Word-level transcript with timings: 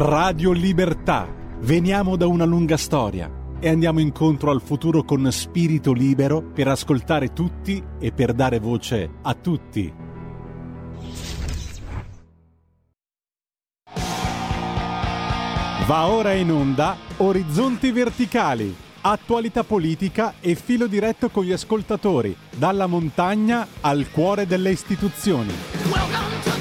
Radio 0.00 0.52
Libertà. 0.52 1.26
Veniamo 1.58 2.14
da 2.14 2.28
una 2.28 2.44
lunga 2.44 2.76
storia 2.76 3.28
e 3.58 3.68
andiamo 3.68 3.98
incontro 3.98 4.52
al 4.52 4.62
futuro 4.62 5.02
con 5.02 5.28
spirito 5.32 5.92
libero 5.92 6.40
per 6.40 6.68
ascoltare 6.68 7.32
tutti 7.32 7.82
e 7.98 8.12
per 8.12 8.32
dare 8.32 8.60
voce 8.60 9.10
a 9.20 9.34
tutti. 9.34 9.92
Va 15.84 16.06
ora 16.06 16.32
in 16.32 16.52
onda 16.52 16.96
Orizzonti 17.16 17.90
Verticali, 17.90 18.72
attualità 19.00 19.64
politica 19.64 20.34
e 20.38 20.54
filo 20.54 20.86
diretto 20.86 21.28
con 21.28 21.42
gli 21.42 21.50
ascoltatori, 21.50 22.36
dalla 22.56 22.86
montagna 22.86 23.66
al 23.80 24.06
cuore 24.12 24.46
delle 24.46 24.70
istituzioni. 24.70 25.52
Welcome 25.90 26.40
to 26.44 26.57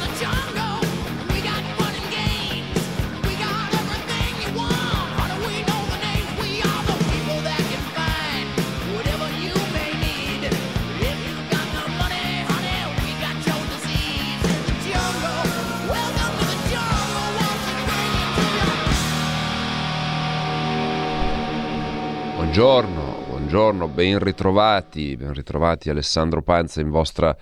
Buongiorno, 22.58 23.26
buongiorno, 23.28 23.88
ben 23.88 24.18
ritrovati, 24.18 25.16
ben 25.16 25.32
ritrovati 25.32 25.92
Alessandro 25.92 26.42
Panza 26.42 26.82
in 26.82 26.90
vostra 26.90 27.38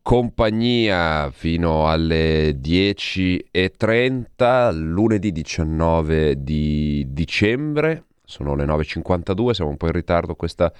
compagnia 0.00 1.30
fino 1.30 1.90
alle 1.90 2.52
10.30, 2.52 4.72
lunedì 4.72 5.30
19 5.30 6.42
di 6.42 7.04
dicembre, 7.10 8.04
sono 8.24 8.54
le 8.54 8.64
9.52, 8.64 9.50
siamo 9.50 9.72
un 9.72 9.76
po' 9.76 9.88
in 9.88 9.92
ritardo 9.92 10.34
questa, 10.34 10.72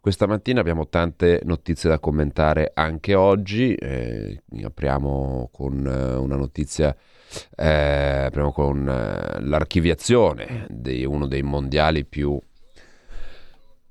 questa 0.00 0.26
mattina, 0.26 0.60
abbiamo 0.60 0.88
tante 0.88 1.42
notizie 1.44 1.90
da 1.90 1.98
commentare 1.98 2.70
anche 2.72 3.14
oggi, 3.14 3.74
eh, 3.74 4.40
apriamo 4.62 5.50
con 5.52 5.86
eh, 5.86 6.14
una 6.14 6.36
notizia 6.36 6.96
eh, 7.56 8.24
apriamo 8.26 8.52
con 8.52 8.88
eh, 8.88 9.40
l'archiviazione 9.40 10.66
di 10.70 11.04
uno 11.04 11.26
dei 11.26 11.42
mondiali 11.42 12.04
più, 12.04 12.40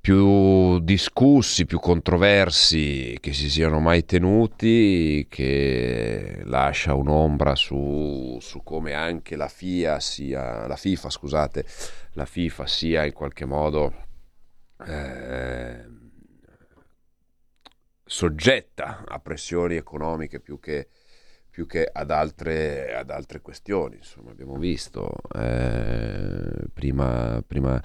più 0.05 0.77
discussi, 0.81 1.65
più 1.65 1.79
controversi 1.79 3.17
che 3.19 3.33
si 3.33 3.49
siano 3.49 3.79
mai 3.79 4.05
tenuti, 4.05 5.25
che 5.27 6.43
lascia 6.43 6.93
un'ombra 6.93 7.55
su, 7.55 8.37
su 8.39 8.61
come 8.61 8.93
anche 8.93 9.35
la 9.35 9.47
FIA 9.47 9.99
sia, 9.99 10.67
la 10.67 10.75
FIFA, 10.75 11.09
scusate, 11.09 11.65
la 12.11 12.25
FIFA 12.25 12.67
sia 12.67 13.03
in 13.03 13.13
qualche 13.13 13.45
modo 13.45 13.95
eh, 14.85 15.85
soggetta 18.03 19.05
a 19.07 19.19
pressioni 19.19 19.75
economiche 19.75 20.39
più 20.39 20.59
che 20.59 20.87
più 21.55 21.67
che 21.67 21.89
ad 21.89 22.11
altre, 22.11 22.93
ad 22.93 23.09
altre 23.09 23.39
questioni. 23.39 23.95
Insomma, 23.95 24.31
abbiamo 24.31 24.57
visto 24.57 25.09
eh, 25.33 26.67
prima, 26.73 27.41
prima, 27.47 27.81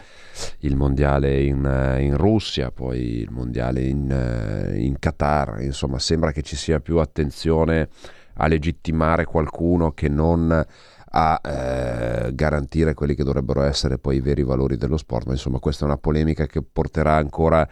il 0.63 0.75
mondiale 0.75 1.41
in, 1.41 1.97
in, 2.01 2.17
Russia, 2.17 2.73
poi 2.73 3.21
il 3.21 3.31
mondiale 3.31 3.83
in, 3.83 4.73
in 4.75 4.99
Qatar. 4.99 5.61
Insomma, 5.61 6.01
sembra 6.01 6.33
che 6.33 6.43
ci 6.43 6.57
sia 6.57 6.81
più 6.81 6.99
attenzione 6.99 7.89
a 8.35 8.49
legittimare 8.49 9.25
qualcuno 9.25 9.93
che 9.93 10.09
non 10.09 10.67
a 11.13 11.41
eh, 11.43 12.35
garantire 12.35 12.95
quelli 12.95 13.15
che 13.15 13.25
dovrebbero 13.25 13.63
essere 13.63 13.99
poi 13.99 14.17
i 14.17 14.21
veri 14.21 14.43
valori 14.43 14.77
dello 14.77 14.97
sport. 14.97 15.27
Ma 15.27 15.33
insomma, 15.33 15.59
questa 15.59 15.85
è 15.85 15.89
una 15.89 15.99
polemica 15.99 16.47
che 16.47 16.63
porterà 16.63 17.15
ancora 17.15 17.69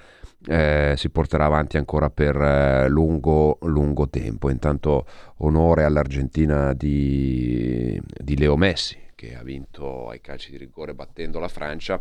eh, 0.46 0.94
si 0.96 1.10
porterà 1.10 1.46
avanti 1.46 1.76
ancora 1.76 2.10
per 2.10 2.36
eh, 2.36 2.88
lungo, 2.88 3.58
lungo 3.62 4.08
tempo. 4.08 4.50
Intanto 4.50 5.06
onore 5.38 5.84
all'Argentina 5.84 6.72
di, 6.74 8.00
di 8.16 8.36
Leo 8.36 8.56
Messi 8.56 9.06
che 9.14 9.34
ha 9.34 9.42
vinto 9.42 10.08
ai 10.08 10.20
calci 10.20 10.52
di 10.52 10.58
rigore 10.58 10.94
battendo 10.94 11.40
la 11.40 11.48
Francia 11.48 12.00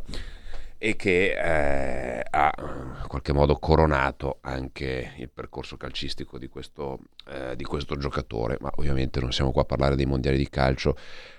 e 0.79 0.95
che 0.95 1.31
eh, 1.31 2.23
ha 2.29 2.53
in 2.57 3.07
qualche 3.07 3.33
modo 3.33 3.55
coronato 3.55 4.37
anche 4.41 5.13
il 5.17 5.29
percorso 5.29 5.75
calcistico 5.77 6.37
di 6.37 6.47
questo, 6.47 6.99
eh, 7.29 7.55
di 7.55 7.63
questo, 7.63 7.97
giocatore. 7.97 8.57
Ma 8.59 8.71
ovviamente 8.75 9.19
non 9.19 9.31
siamo 9.31 9.51
qua 9.51 9.63
a 9.63 9.65
parlare 9.65 9.95
dei 9.95 10.05
mondiali 10.05 10.37
di 10.37 10.49
calcio, 10.49 10.95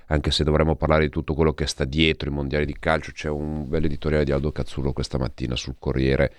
anche 0.07 0.31
se 0.31 0.45
dovremmo 0.45 0.75
parlare 0.75 1.05
di 1.05 1.11
tutto 1.11 1.35
quello 1.35 1.53
che 1.53 1.67
sta 1.67 1.85
dietro 1.85 2.29
i 2.31 2.33
mondiali 2.33 2.67
di 2.67 2.77
calcio. 2.79 3.13
C'è 3.13 3.29
un 3.29 3.69
bel 3.69 3.85
editoriale 3.85 4.25
di 4.25 4.33
Aldo 4.33 4.51
Cazzullo 4.51 4.93
questa 4.93 5.19
mattina 5.19 5.55
sul 5.55 5.77
Corriere 5.79 6.33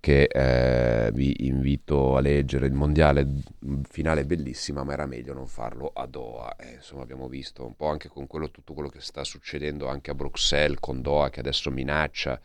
che 0.00 0.24
eh, 0.24 1.10
vi 1.12 1.46
invito 1.46 2.16
a 2.16 2.20
leggere 2.20 2.66
il 2.66 2.72
mondiale 2.72 3.26
finale 3.88 4.24
bellissima 4.24 4.82
ma 4.82 4.92
era 4.92 5.06
meglio 5.06 5.32
non 5.32 5.46
farlo 5.46 5.92
a 5.94 6.06
Doha. 6.06 6.56
Eh, 6.56 6.74
insomma 6.74 7.02
abbiamo 7.02 7.28
visto 7.28 7.64
un 7.64 7.76
po' 7.76 7.86
anche 7.88 8.08
con 8.08 8.26
quello, 8.26 8.50
tutto 8.50 8.74
quello 8.74 8.88
che 8.88 9.00
sta 9.00 9.22
succedendo 9.22 9.86
anche 9.86 10.10
a 10.10 10.14
Bruxelles 10.14 10.78
con 10.80 11.02
Doha 11.02 11.30
che 11.30 11.40
adesso 11.40 11.70
minaccia 11.70 12.40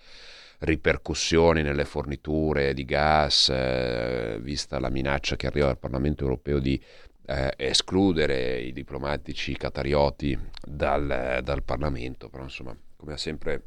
ripercussioni 0.59 1.63
nelle 1.63 1.85
forniture 1.85 2.75
di 2.75 2.85
gas 2.85 3.50
eh, 3.50 4.38
vista 4.40 4.79
la 4.79 4.90
minaccia 4.90 5.35
che 5.35 5.47
arriva 5.47 5.66
dal 5.66 5.79
Parlamento 5.79 6.23
europeo 6.23 6.59
di 6.59 6.79
eh, 7.25 7.53
escludere 7.58 8.59
i 8.59 8.72
diplomatici 8.72 9.58
catarioti 9.58 10.38
dal, 10.63 11.40
dal 11.44 11.63
Parlamento. 11.63 12.29
Però 12.29 12.44
insomma 12.44 12.75
come 12.96 13.18
sempre 13.18 13.63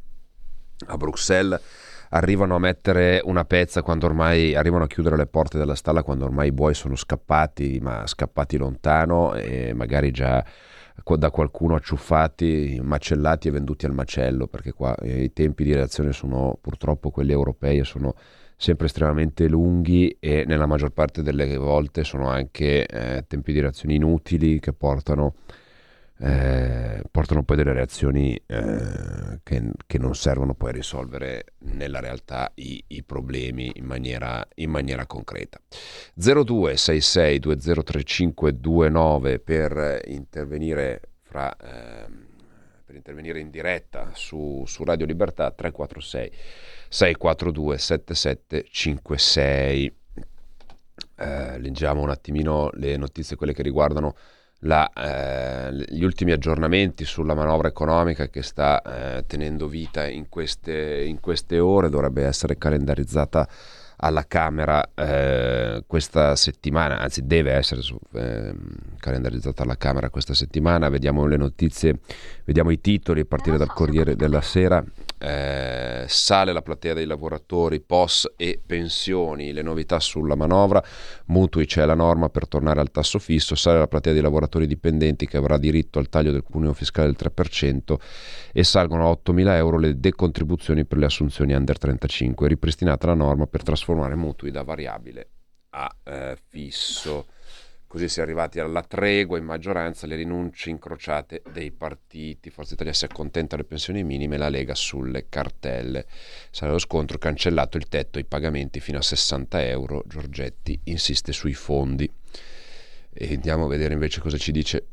a 0.86 0.96
Bruxelles 0.96 1.60
arrivano 2.10 2.54
a 2.54 2.58
mettere 2.58 3.20
una 3.24 3.44
pezza 3.44 3.82
quando 3.82 4.06
ormai 4.06 4.54
arrivano 4.54 4.84
a 4.84 4.86
chiudere 4.86 5.16
le 5.16 5.26
porte 5.26 5.58
della 5.58 5.74
stalla 5.74 6.02
quando 6.02 6.24
ormai 6.24 6.48
i 6.48 6.52
buoi 6.52 6.74
sono 6.74 6.96
scappati, 6.96 7.78
ma 7.80 8.06
scappati 8.06 8.56
lontano 8.56 9.34
e 9.34 9.72
magari 9.74 10.10
già 10.10 10.44
da 11.16 11.30
qualcuno 11.30 11.74
acciuffati, 11.74 12.80
macellati 12.82 13.48
e 13.48 13.50
venduti 13.50 13.84
al 13.84 13.92
macello, 13.92 14.46
perché 14.46 14.72
qua 14.72 14.94
i 15.02 15.32
tempi 15.32 15.64
di 15.64 15.74
reazione 15.74 16.12
sono 16.12 16.56
purtroppo 16.60 17.10
quelli 17.10 17.32
europei 17.32 17.78
e 17.78 17.84
sono 17.84 18.14
sempre 18.56 18.86
estremamente 18.86 19.48
lunghi 19.48 20.16
e 20.20 20.44
nella 20.46 20.66
maggior 20.66 20.90
parte 20.90 21.22
delle 21.22 21.56
volte 21.56 22.04
sono 22.04 22.28
anche 22.28 22.86
eh, 22.86 23.24
tempi 23.26 23.52
di 23.52 23.60
reazione 23.60 23.94
inutili 23.94 24.60
che 24.60 24.72
portano 24.72 25.34
eh, 26.18 27.02
portano 27.10 27.42
poi 27.42 27.56
delle 27.56 27.72
reazioni 27.72 28.40
eh, 28.46 29.40
che, 29.42 29.70
che, 29.86 29.98
non 29.98 30.14
servono 30.14 30.54
poi 30.54 30.68
a 30.70 30.72
risolvere 30.72 31.54
nella 31.58 32.00
realtà 32.00 32.50
i, 32.54 32.82
i 32.88 33.02
problemi 33.02 33.72
in 33.74 33.84
maniera, 33.84 34.46
in 34.56 34.70
maniera 34.70 35.06
concreta. 35.06 35.60
0266 36.14 37.38
203529 37.40 39.38
per 39.40 40.02
intervenire 40.06 41.00
fra 41.22 41.54
eh, 41.56 42.06
per 42.84 42.96
intervenire 42.96 43.40
in 43.40 43.50
diretta 43.50 44.10
su, 44.12 44.62
su 44.66 44.84
Radio 44.84 45.06
Libertà 45.06 45.50
346 45.50 46.30
642 46.88 47.78
7756 47.78 49.96
eh, 51.16 51.58
leggiamo 51.58 52.02
un 52.02 52.10
attimino 52.10 52.70
le 52.74 52.96
notizie 52.96 53.36
quelle 53.36 53.52
che 53.52 53.62
riguardano 53.62 54.14
la, 54.64 54.90
eh, 54.92 55.84
gli 55.88 56.02
ultimi 56.04 56.32
aggiornamenti 56.32 57.04
sulla 57.04 57.34
manovra 57.34 57.68
economica 57.68 58.28
che 58.28 58.42
sta 58.42 58.82
eh, 58.82 59.24
tenendo 59.26 59.68
vita 59.68 60.06
in 60.06 60.28
queste, 60.28 61.04
in 61.04 61.20
queste, 61.20 61.58
ore, 61.58 61.88
dovrebbe 61.88 62.24
essere 62.24 62.56
calendarizzata 62.58 63.48
alla 63.96 64.26
Camera 64.26 64.90
eh, 64.94 65.84
questa 65.86 66.34
settimana, 66.34 66.98
anzi 66.98 67.26
deve 67.26 67.52
essere 67.52 67.80
ehm, 68.12 68.56
calendarizzata 68.98 69.62
alla 69.62 69.76
Camera 69.76 70.10
questa 70.10 70.34
settimana, 70.34 70.88
vediamo 70.88 71.26
le 71.26 71.36
notizie, 71.36 72.00
vediamo 72.44 72.70
i 72.70 72.80
titoli 72.80 73.20
a 73.20 73.24
partire 73.24 73.56
dal 73.56 73.72
Corriere 73.72 74.16
della 74.16 74.40
Sera 74.40 74.84
eh, 75.24 76.04
sale 76.06 76.52
la 76.52 76.60
platea 76.60 76.92
dei 76.92 77.06
lavoratori, 77.06 77.80
POS 77.80 78.34
e 78.36 78.60
pensioni, 78.64 79.54
le 79.54 79.62
novità 79.62 79.98
sulla 79.98 80.34
manovra, 80.34 80.84
mutui 81.26 81.64
c'è 81.64 81.86
la 81.86 81.94
norma 81.94 82.28
per 82.28 82.46
tornare 82.46 82.80
al 82.80 82.90
tasso 82.90 83.18
fisso, 83.18 83.54
sale 83.54 83.78
la 83.78 83.88
platea 83.88 84.12
dei 84.12 84.20
lavoratori 84.20 84.66
dipendenti 84.66 85.26
che 85.26 85.38
avrà 85.38 85.56
diritto 85.56 85.98
al 85.98 86.10
taglio 86.10 86.30
del 86.30 86.42
cuneo 86.42 86.74
fiscale 86.74 87.10
del 87.10 87.16
3% 87.18 87.94
e 88.52 88.64
salgono 88.64 89.08
a 89.08 89.12
8.000 89.12 89.48
euro 89.54 89.78
le 89.78 89.98
decontribuzioni 89.98 90.84
per 90.84 90.98
le 90.98 91.06
assunzioni 91.06 91.54
under 91.54 91.78
35, 91.78 92.46
ripristinata 92.46 93.06
la 93.06 93.14
norma 93.14 93.46
per 93.46 93.62
trasformare 93.62 94.16
mutui 94.16 94.50
da 94.50 94.62
variabile 94.62 95.28
a 95.70 95.90
eh, 96.04 96.36
fisso. 96.48 97.26
Così 97.94 98.08
si 98.08 98.18
è 98.18 98.22
arrivati 98.22 98.58
alla 98.58 98.82
tregua 98.82 99.38
in 99.38 99.44
maggioranza, 99.44 100.08
le 100.08 100.16
rinunce 100.16 100.68
incrociate 100.68 101.42
dei 101.52 101.70
partiti. 101.70 102.50
Forza 102.50 102.74
Italia 102.74 102.92
si 102.92 103.04
accontenta 103.04 103.54
delle 103.54 103.68
pensioni 103.68 104.02
minime, 104.02 104.36
la 104.36 104.48
Lega 104.48 104.74
sulle 104.74 105.26
cartelle. 105.28 106.04
Sale 106.50 106.72
lo 106.72 106.80
scontro, 106.80 107.18
cancellato 107.18 107.76
il 107.76 107.86
tetto 107.86 108.18
ai 108.18 108.24
pagamenti 108.24 108.80
fino 108.80 108.98
a 108.98 109.00
60 109.00 109.64
euro. 109.66 110.02
Giorgetti 110.08 110.76
insiste 110.86 111.32
sui 111.32 111.54
fondi. 111.54 112.10
E 113.12 113.34
andiamo 113.34 113.66
a 113.66 113.68
vedere 113.68 113.94
invece 113.94 114.20
cosa 114.20 114.38
ci 114.38 114.50
dice 114.50 114.86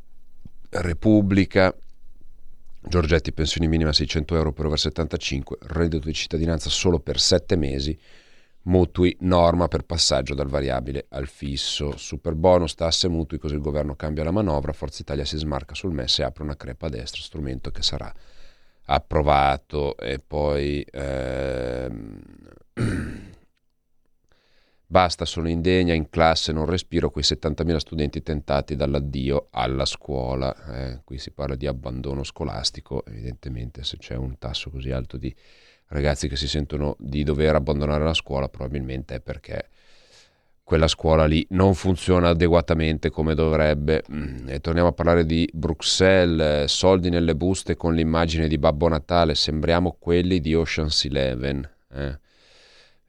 Repubblica. 0.69 1.75
Giorgetti, 2.83 3.31
pensioni 3.31 3.67
minime 3.67 3.89
a 3.89 3.93
600 3.93 4.35
euro 4.35 4.51
per 4.51 4.67
over 4.67 4.77
75, 4.77 5.57
reddito 5.61 6.05
di 6.05 6.13
cittadinanza 6.13 6.69
solo 6.69 6.99
per 6.99 7.19
7 7.19 7.55
mesi, 7.55 7.99
mutui, 8.63 9.15
norma 9.21 9.67
per 9.67 9.83
passaggio 9.83 10.35
dal 10.35 10.47
variabile 10.47 11.05
al 11.09 11.27
fisso, 11.27 11.97
super 11.97 12.35
bonus, 12.35 12.75
tasse, 12.75 13.07
mutui, 13.07 13.39
così 13.39 13.55
il 13.55 13.61
governo 13.61 13.95
cambia 13.95 14.23
la 14.23 14.31
manovra, 14.31 14.73
Forza 14.73 15.01
Italia 15.01 15.25
si 15.25 15.37
smarca 15.37 15.73
sul 15.73 15.93
MES 15.93 16.19
e 16.19 16.23
apre 16.23 16.43
una 16.43 16.55
crepa 16.55 16.87
a 16.87 16.89
destra, 16.89 17.21
strumento 17.21 17.71
che 17.71 17.81
sarà 17.81 18.13
approvato. 18.85 19.97
E 19.97 20.19
poi 20.19 20.85
ehm, 20.91 22.19
basta, 24.85 25.25
sono 25.25 25.49
indegna, 25.49 25.93
in 25.93 26.09
classe 26.09 26.51
non 26.51 26.65
respiro, 26.65 27.09
quei 27.09 27.23
70.000 27.23 27.77
studenti 27.77 28.21
tentati 28.21 28.75
dall'addio 28.75 29.47
alla 29.51 29.85
scuola, 29.85 30.53
eh, 30.75 31.01
qui 31.03 31.17
si 31.17 31.31
parla 31.31 31.55
di 31.55 31.65
abbandono 31.65 32.23
scolastico, 32.23 33.03
evidentemente 33.05 33.83
se 33.83 33.97
c'è 33.97 34.15
un 34.15 34.37
tasso 34.37 34.69
così 34.69 34.91
alto 34.91 35.17
di 35.17 35.33
ragazzi 35.91 36.27
che 36.27 36.35
si 36.35 36.47
sentono 36.47 36.95
di 36.99 37.23
dover 37.23 37.55
abbandonare 37.55 38.03
la 38.03 38.13
scuola 38.13 38.49
probabilmente 38.49 39.15
è 39.15 39.19
perché 39.19 39.69
quella 40.63 40.87
scuola 40.87 41.25
lì 41.25 41.45
non 41.49 41.73
funziona 41.73 42.29
adeguatamente 42.29 43.09
come 43.09 43.35
dovrebbe. 43.35 44.03
Mm, 44.09 44.47
e 44.47 44.61
torniamo 44.61 44.87
a 44.87 44.93
parlare 44.93 45.25
di 45.25 45.49
Bruxelles, 45.51 46.71
soldi 46.71 47.09
nelle 47.09 47.35
buste 47.35 47.75
con 47.75 47.93
l'immagine 47.93 48.47
di 48.47 48.57
Babbo 48.57 48.87
Natale, 48.87 49.35
sembriamo 49.35 49.97
quelli 49.99 50.39
di 50.39 50.55
Ocean's 50.55 51.03
Eleven. 51.03 51.69
Eh. 51.93 52.17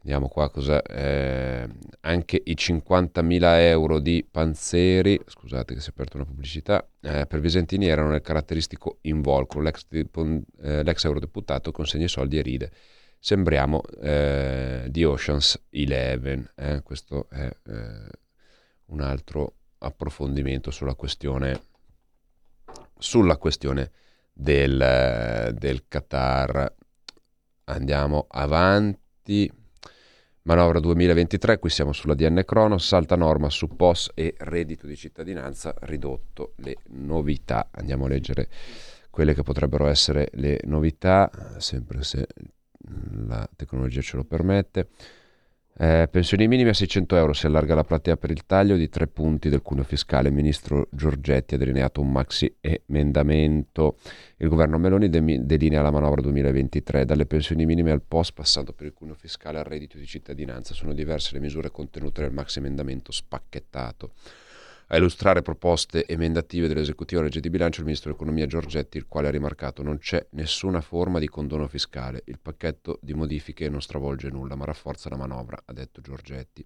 Vediamo 0.02 0.28
qua 0.28 0.50
cosa. 0.50 0.82
Eh, 0.82 1.68
anche 2.00 2.42
i 2.44 2.54
50.000 2.54 3.40
euro 3.60 4.00
di 4.00 4.26
Panzeri, 4.28 5.20
scusate 5.24 5.74
che 5.74 5.80
si 5.80 5.88
è 5.88 5.92
aperta 5.92 6.16
una 6.16 6.26
pubblicità, 6.26 6.86
eh, 7.00 7.26
per 7.26 7.40
Visentini 7.40 7.86
erano 7.86 8.10
nel 8.10 8.20
caratteristico 8.20 8.98
involucro. 9.02 9.60
L'ex, 9.60 9.86
eh, 9.90 10.82
l'ex 10.82 11.04
eurodeputato 11.04 11.70
consegna 11.70 12.06
i 12.06 12.08
soldi 12.08 12.38
e 12.38 12.42
ride 12.42 12.72
sembriamo 13.24 13.82
eh, 14.00 14.86
di 14.88 15.04
Oceans 15.04 15.66
11. 15.70 16.48
Eh? 16.56 16.82
Questo 16.82 17.28
è 17.30 17.48
eh, 17.66 18.08
un 18.86 19.00
altro 19.00 19.54
approfondimento 19.78 20.72
sulla 20.72 20.96
questione, 20.96 21.60
sulla 22.98 23.36
questione 23.36 23.92
del, 24.32 25.54
del 25.56 25.84
Qatar. 25.86 26.74
Andiamo 27.64 28.26
avanti. 28.28 29.61
Manovra 30.44 30.80
2023, 30.80 31.60
qui 31.60 31.70
siamo 31.70 31.92
sulla 31.92 32.14
DN 32.14 32.42
Cronos, 32.44 32.84
salta 32.84 33.14
norma 33.14 33.48
su 33.48 33.76
POS 33.76 34.10
e 34.14 34.34
reddito 34.38 34.88
di 34.88 34.96
cittadinanza, 34.96 35.72
ridotto 35.82 36.54
le 36.56 36.78
novità. 36.88 37.68
Andiamo 37.70 38.06
a 38.06 38.08
leggere 38.08 38.48
quelle 39.08 39.34
che 39.34 39.44
potrebbero 39.44 39.86
essere 39.86 40.30
le 40.32 40.58
novità, 40.64 41.30
sempre 41.58 42.02
se 42.02 42.26
la 43.24 43.48
tecnologia 43.54 44.00
ce 44.00 44.16
lo 44.16 44.24
permette. 44.24 44.88
Eh, 45.78 46.06
pensioni 46.10 46.46
minime 46.48 46.70
a 46.70 46.74
600 46.74 47.16
euro, 47.16 47.32
si 47.32 47.46
allarga 47.46 47.74
la 47.74 47.82
platea 47.82 48.16
per 48.16 48.30
il 48.30 48.44
taglio 48.44 48.76
di 48.76 48.88
tre 48.90 49.06
punti 49.06 49.48
del 49.48 49.62
cuneo 49.62 49.84
fiscale. 49.84 50.28
Il 50.28 50.34
ministro 50.34 50.88
Giorgetti 50.90 51.54
ha 51.54 51.58
delineato 51.58 52.00
un 52.00 52.12
maxi 52.12 52.54
emendamento. 52.60 53.96
Il 54.36 54.48
governo 54.48 54.78
Meloni 54.78 55.08
de- 55.08 55.46
delinea 55.46 55.80
la 55.80 55.90
manovra 55.90 56.20
2023. 56.20 57.04
Dalle 57.06 57.26
pensioni 57.26 57.64
minime 57.64 57.90
al 57.90 58.02
post, 58.02 58.34
passando 58.34 58.72
per 58.72 58.86
il 58.86 58.92
cuneo 58.92 59.14
fiscale 59.14 59.58
al 59.58 59.64
reddito 59.64 59.96
di 59.96 60.06
cittadinanza, 60.06 60.74
sono 60.74 60.92
diverse 60.92 61.32
le 61.32 61.40
misure 61.40 61.70
contenute 61.70 62.20
nel 62.20 62.32
maxi 62.32 62.58
emendamento 62.58 63.10
spacchettato 63.10 64.12
a 64.92 64.98
illustrare 64.98 65.40
proposte 65.40 66.06
emendative 66.06 66.68
dell'esecutivo 66.68 67.22
legge 67.22 67.40
di 67.40 67.48
bilancio 67.48 67.80
il 67.80 67.86
ministro 67.86 68.10
dell'economia 68.10 68.46
Giorgetti, 68.46 68.98
il 68.98 69.06
quale 69.08 69.28
ha 69.28 69.30
rimarcato 69.30 69.82
non 69.82 69.96
c'è 69.96 70.26
nessuna 70.32 70.82
forma 70.82 71.18
di 71.18 71.28
condono 71.28 71.66
fiscale. 71.66 72.22
Il 72.26 72.38
pacchetto 72.38 72.98
di 73.00 73.14
modifiche 73.14 73.70
non 73.70 73.80
stravolge 73.80 74.28
nulla, 74.28 74.54
ma 74.54 74.66
rafforza 74.66 75.08
la 75.08 75.16
manovra, 75.16 75.62
ha 75.64 75.72
detto 75.72 76.02
Giorgetti. 76.02 76.62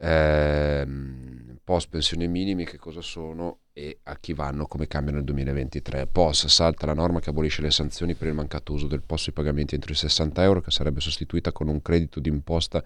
Ehm, 0.00 1.58
post 1.64 1.88
pensioni 1.88 2.28
minimi 2.28 2.64
che 2.64 2.78
cosa 2.78 3.00
sono 3.00 3.62
e 3.72 3.98
a 4.04 4.16
chi 4.18 4.32
vanno, 4.32 4.66
come 4.68 4.86
cambia 4.86 5.12
nel 5.12 5.24
2023. 5.24 6.06
POS 6.06 6.46
salta 6.46 6.86
la 6.86 6.94
norma 6.94 7.18
che 7.18 7.30
abolisce 7.30 7.62
le 7.62 7.72
sanzioni 7.72 8.14
per 8.14 8.28
il 8.28 8.34
mancato 8.34 8.72
uso 8.72 8.86
del 8.86 9.02
POS 9.02 9.22
sui 9.22 9.32
pagamenti 9.32 9.74
entro 9.74 9.90
i 9.90 9.96
60 9.96 10.40
euro, 10.44 10.60
che 10.60 10.70
sarebbe 10.70 11.00
sostituita 11.00 11.50
con 11.50 11.66
un 11.66 11.82
credito 11.82 12.20
d'imposta 12.20 12.84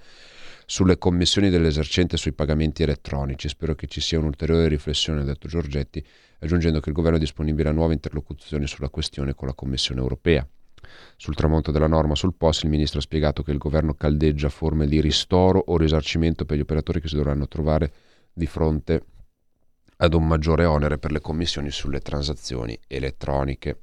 sulle 0.72 0.96
commissioni 0.96 1.50
dell'esercente 1.50 2.16
sui 2.16 2.32
pagamenti 2.32 2.82
elettronici. 2.82 3.46
Spero 3.46 3.74
che 3.74 3.86
ci 3.88 4.00
sia 4.00 4.19
un'ulteriore 4.19 4.69
riflessione, 4.69 5.20
ha 5.20 5.24
detto 5.24 5.46
Giorgetti, 5.46 6.02
aggiungendo 6.38 6.80
che 6.80 6.88
il 6.88 6.94
governo 6.94 7.19
è 7.19 7.20
disponibile 7.20 7.69
a 7.69 7.72
nuove 7.72 7.92
interlocuzioni 7.92 8.66
sulla 8.66 8.88
questione 8.88 9.34
con 9.34 9.48
la 9.48 9.52
Commissione 9.52 10.00
europea. 10.00 10.48
Sul 11.16 11.34
tramonto 11.34 11.72
della 11.72 11.88
norma 11.88 12.14
sul 12.14 12.32
POS 12.32 12.62
il 12.62 12.70
ministro 12.70 13.00
ha 13.00 13.02
spiegato 13.02 13.42
che 13.42 13.50
il 13.50 13.58
governo 13.58 13.92
caldeggia 13.92 14.48
forme 14.48 14.86
di 14.86 15.02
ristoro 15.02 15.58
o 15.58 15.76
risarcimento 15.76 16.46
per 16.46 16.56
gli 16.56 16.62
operatori 16.62 17.02
che 17.02 17.08
si 17.08 17.16
dovranno 17.16 17.46
trovare 17.48 17.92
di 18.32 18.46
fronte 18.46 19.04
ad 19.98 20.14
un 20.14 20.26
maggiore 20.26 20.64
onere 20.64 20.96
per 20.96 21.12
le 21.12 21.20
commissioni 21.20 21.70
sulle 21.70 22.00
transazioni 22.00 22.78
elettroniche. 22.86 23.80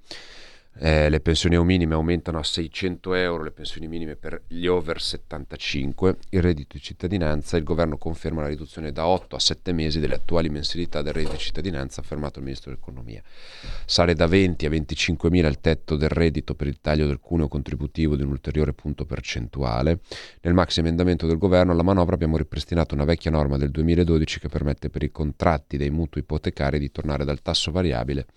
Eh, 0.82 1.10
le 1.10 1.20
pensioni 1.20 1.62
minime 1.62 1.94
aumentano 1.96 2.40
a 2.40 2.44
600 2.44 3.14
euro, 3.14 3.44
le 3.44 3.52
pensioni 3.52 3.90
minime 3.90 4.16
per 4.16 4.44
gli 4.48 4.66
over 4.66 5.02
75, 5.02 6.16
il 6.30 6.42
reddito 6.42 6.78
di 6.78 6.82
cittadinanza, 6.82 7.58
il 7.58 7.66
governo 7.66 7.98
conferma 7.98 8.44
la 8.44 8.48
riduzione 8.48 8.94
da 8.94 9.06
8 9.06 9.36
a 9.36 9.40
7 9.40 9.74
mesi 9.74 10.00
delle 10.00 10.16
attuali 10.16 10.48
mensilità 10.48 11.02
del 11.02 11.12
reddito 11.12 11.34
di 11.34 11.40
cittadinanza, 11.40 12.00
affermato 12.00 12.40
il 12.40 12.46
ministro 12.46 12.72
dell'economia. 12.72 13.22
Sale 13.84 14.14
da 14.14 14.26
20 14.26 14.66
a 14.68 14.70
25 14.70 15.30
mila 15.30 15.50
il 15.50 15.60
tetto 15.60 15.98
del 15.98 16.08
reddito 16.08 16.56
per 16.56 16.68
il 16.68 16.80
taglio 16.80 17.08
del 17.08 17.20
cuneo 17.20 17.50
contributivo 17.50 18.16
di 18.16 18.24
un 18.24 18.30
ulteriore 18.30 18.72
punto 18.72 19.04
percentuale. 19.04 20.00
Nel 20.40 20.54
maxi 20.54 20.80
emendamento 20.80 21.28
del 21.28 21.38
governo 21.38 21.74
alla 21.74 21.84
manovra 21.84 22.16
abbiamo 22.16 22.38
ripristinato 22.38 22.96
una 22.96 23.04
vecchia 23.04 23.32
norma 23.32 23.58
del 23.58 23.72
2012 23.72 24.40
che 24.40 24.48
permette 24.48 24.90
per 24.90 25.04
i 25.04 25.12
contratti 25.12 25.76
dei 25.76 25.90
mutui 25.90 26.22
ipotecari 26.22 26.80
di 26.80 26.90
tornare 26.90 27.26
dal 27.26 27.42
tasso 27.42 27.70
variabile 27.70 28.28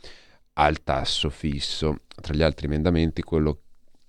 al 0.54 0.82
tasso 0.82 1.30
fisso. 1.30 2.00
Tra 2.20 2.34
gli 2.34 2.42
altri 2.42 2.66
emendamenti 2.66 3.22
quello 3.22 3.60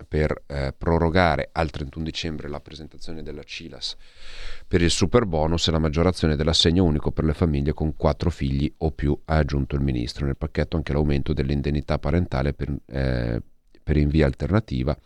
per 0.07 0.43
eh, 0.47 0.73
prorogare 0.77 1.49
al 1.51 1.69
31 1.69 2.03
dicembre 2.03 2.49
la 2.49 2.59
presentazione 2.59 3.21
della 3.21 3.43
CILAS 3.43 3.95
per 4.67 4.81
il 4.81 4.89
super 4.89 5.25
bonus 5.25 5.67
e 5.67 5.71
la 5.71 5.79
maggiorazione 5.79 6.35
dell'assegno 6.35 6.83
unico 6.83 7.11
per 7.11 7.25
le 7.25 7.33
famiglie 7.33 7.73
con 7.73 7.95
quattro 7.95 8.29
figli 8.29 8.71
o 8.79 8.91
più, 8.91 9.17
ha 9.25 9.37
aggiunto 9.37 9.75
il 9.75 9.81
Ministro. 9.81 10.25
Nel 10.25 10.37
pacchetto 10.37 10.77
anche 10.77 10.93
l'aumento 10.93 11.33
dell'indennità 11.33 11.99
parentale 11.99 12.53
per, 12.53 12.75
eh, 12.87 13.41
per 13.81 13.97
in 13.97 14.09
via 14.09 14.25
alternativa 14.25 14.97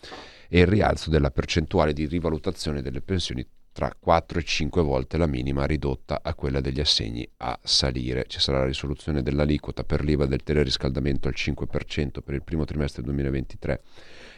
e 0.49 0.59
il 0.61 0.67
rialzo 0.67 1.09
della 1.09 1.31
percentuale 1.31 1.93
di 1.93 2.05
rivalutazione 2.05 2.81
delle 2.81 3.01
pensioni 3.01 3.45
tra 3.77 3.93
4 3.93 4.39
e 4.39 4.43
5 4.43 4.81
volte 4.81 5.17
la 5.17 5.27
minima 5.27 5.67
ridotta 5.67 6.21
a 6.23 6.33
quella 6.33 6.61
degli 6.61 6.79
assegni 6.79 7.29
a 7.37 7.59
salire. 7.61 8.25
Ci 8.25 8.39
sarà 8.39 8.57
la 8.57 8.65
risoluzione 8.65 9.21
dell'aliquota 9.21 9.83
per 9.83 10.03
l'IVA 10.03 10.25
del 10.25 10.41
teleriscaldamento 10.41 11.27
al 11.27 11.35
5% 11.37 12.23
per 12.23 12.33
il 12.33 12.41
primo 12.41 12.65
trimestre 12.65 13.03
2023 13.03 13.83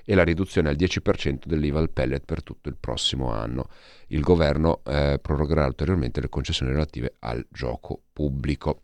e 0.03 0.13
la 0.13 0.25
riduzione 0.25 0.67
al 0.67 0.75
10% 0.75 1.45
dell'IVA 1.45 1.79
al 1.79 1.89
pellet 1.89 2.25
per 2.25 2.43
tutto 2.43 2.67
il 2.67 2.75
prossimo 2.77 3.31
anno. 3.31 3.69
Il 4.07 4.19
governo 4.19 4.81
eh, 4.83 5.19
prorogherà 5.21 5.65
ulteriormente 5.65 6.19
le 6.19 6.27
concessioni 6.27 6.73
relative 6.73 7.15
al 7.19 7.47
gioco 7.49 8.01
pubblico. 8.11 8.81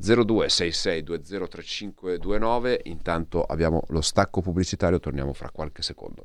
0266203529, 0.00 2.78
intanto 2.84 3.44
abbiamo 3.44 3.82
lo 3.88 4.00
stacco 4.00 4.40
pubblicitario, 4.40 5.00
torniamo 5.00 5.34
fra 5.34 5.50
qualche 5.50 5.82
secondo. 5.82 6.24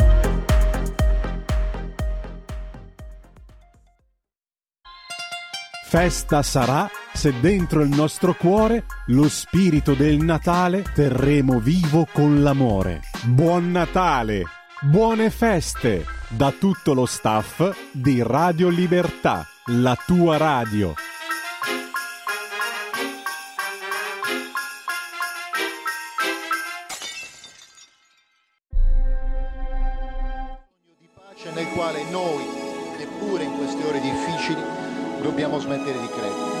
Festa 5.91 6.41
sarà 6.41 6.89
se 7.11 7.37
dentro 7.41 7.81
il 7.81 7.89
nostro 7.89 8.33
cuore 8.33 8.85
lo 9.07 9.27
spirito 9.27 9.93
del 9.93 10.19
Natale 10.19 10.83
terremo 10.83 11.59
vivo 11.59 12.07
con 12.09 12.41
l'amore. 12.41 13.01
Buon 13.25 13.71
Natale! 13.71 14.43
Buone 14.79 15.29
feste! 15.29 16.05
Da 16.29 16.53
tutto 16.57 16.93
lo 16.93 17.05
staff 17.05 17.75
di 17.91 18.23
Radio 18.23 18.69
Libertà, 18.69 19.45
la 19.65 19.97
tua 20.05 20.37
radio. 20.37 20.93
nel 31.53 31.67
quale 31.73 32.09
noi, 32.09 32.45
neppure 32.97 33.43
in 33.43 33.57
queste 33.57 33.83
ore 33.83 33.99
difficili, 33.99 34.80
dobbiamo 35.21 35.59
smettere 35.59 35.99
di 35.99 36.07
credere. 36.07 36.60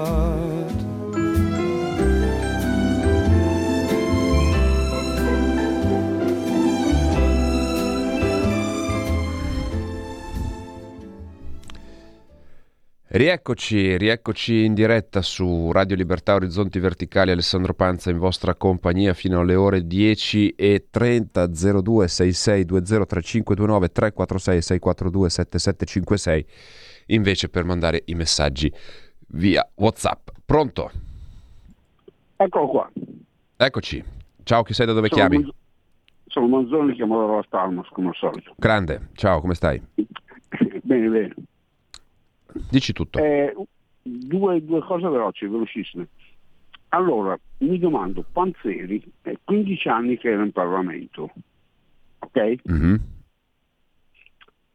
Rieccoci, 13.13 13.97
rieccoci 13.97 14.63
in 14.63 14.73
diretta 14.73 15.21
su 15.21 15.69
Radio 15.73 15.97
Libertà 15.97 16.33
Orizzonti 16.35 16.79
Verticali, 16.79 17.31
Alessandro 17.31 17.73
Panza 17.73 18.09
in 18.09 18.17
vostra 18.17 18.55
compagnia 18.55 19.13
fino 19.13 19.41
alle 19.41 19.55
ore 19.55 19.85
10 19.85 20.51
e 20.51 20.85
30 20.89 21.47
02 21.47 22.07
66 22.07 22.63
20 22.63 22.87
3529 23.05 23.91
346 23.91 24.61
642 24.61 25.29
7756 25.29 26.45
invece 27.07 27.49
per 27.49 27.65
mandare 27.65 28.01
i 28.05 28.13
messaggi 28.13 28.71
via 29.33 29.69
Whatsapp. 29.75 30.29
Pronto? 30.45 30.89
Eccolo 32.37 32.67
qua. 32.69 32.89
Eccoci. 33.57 34.01
Ciao, 34.43 34.63
chi 34.63 34.73
sei 34.73 34.85
da 34.85 34.93
dove 34.93 35.09
Sono 35.09 35.19
chiami? 35.19 35.35
Manzo- 35.35 35.55
Sono 36.27 36.47
Manzoni, 36.47 36.93
chiamo 36.93 37.19
da 37.19 37.25
Rolla 37.25 37.43
Stalmos 37.45 37.89
come 37.89 38.07
al 38.07 38.15
solito. 38.15 38.53
Grande. 38.55 39.09
Ciao, 39.15 39.41
come 39.41 39.53
stai? 39.53 39.81
bene, 40.83 41.09
bene. 41.09 41.33
Dici 42.69 42.93
tutto. 42.93 43.19
Eh, 43.19 43.53
due, 44.01 44.63
due 44.63 44.81
cose 44.81 45.07
veloci, 45.07 45.45
velocissime. 45.45 46.07
Allora, 46.89 47.39
mi 47.59 47.79
domando, 47.79 48.25
Panzeri 48.29 49.01
è 49.21 49.33
15 49.43 49.87
anni 49.87 50.17
che 50.17 50.29
era 50.29 50.43
in 50.43 50.51
Parlamento, 50.51 51.31
ok? 52.19 52.55
Mhm. 52.63 53.01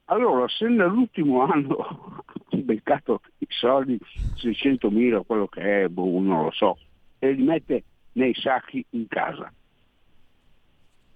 Allora, 0.07 0.49
se 0.49 0.69
nell'ultimo 0.69 1.43
anno 1.51 1.77
ha 1.77 2.57
beccato 2.57 3.21
i 3.39 3.47
soldi, 3.49 3.99
600.000, 4.37 5.27
quello 5.27 5.47
che 5.47 5.85
è, 5.85 5.89
boh, 5.89 6.21
non 6.21 6.45
lo 6.45 6.51
so, 6.53 6.79
e 7.19 7.33
li 7.33 7.43
mette 7.43 7.85
nei 8.13 8.35
sacchi 8.35 8.85
in 8.91 9.07
casa, 9.09 9.53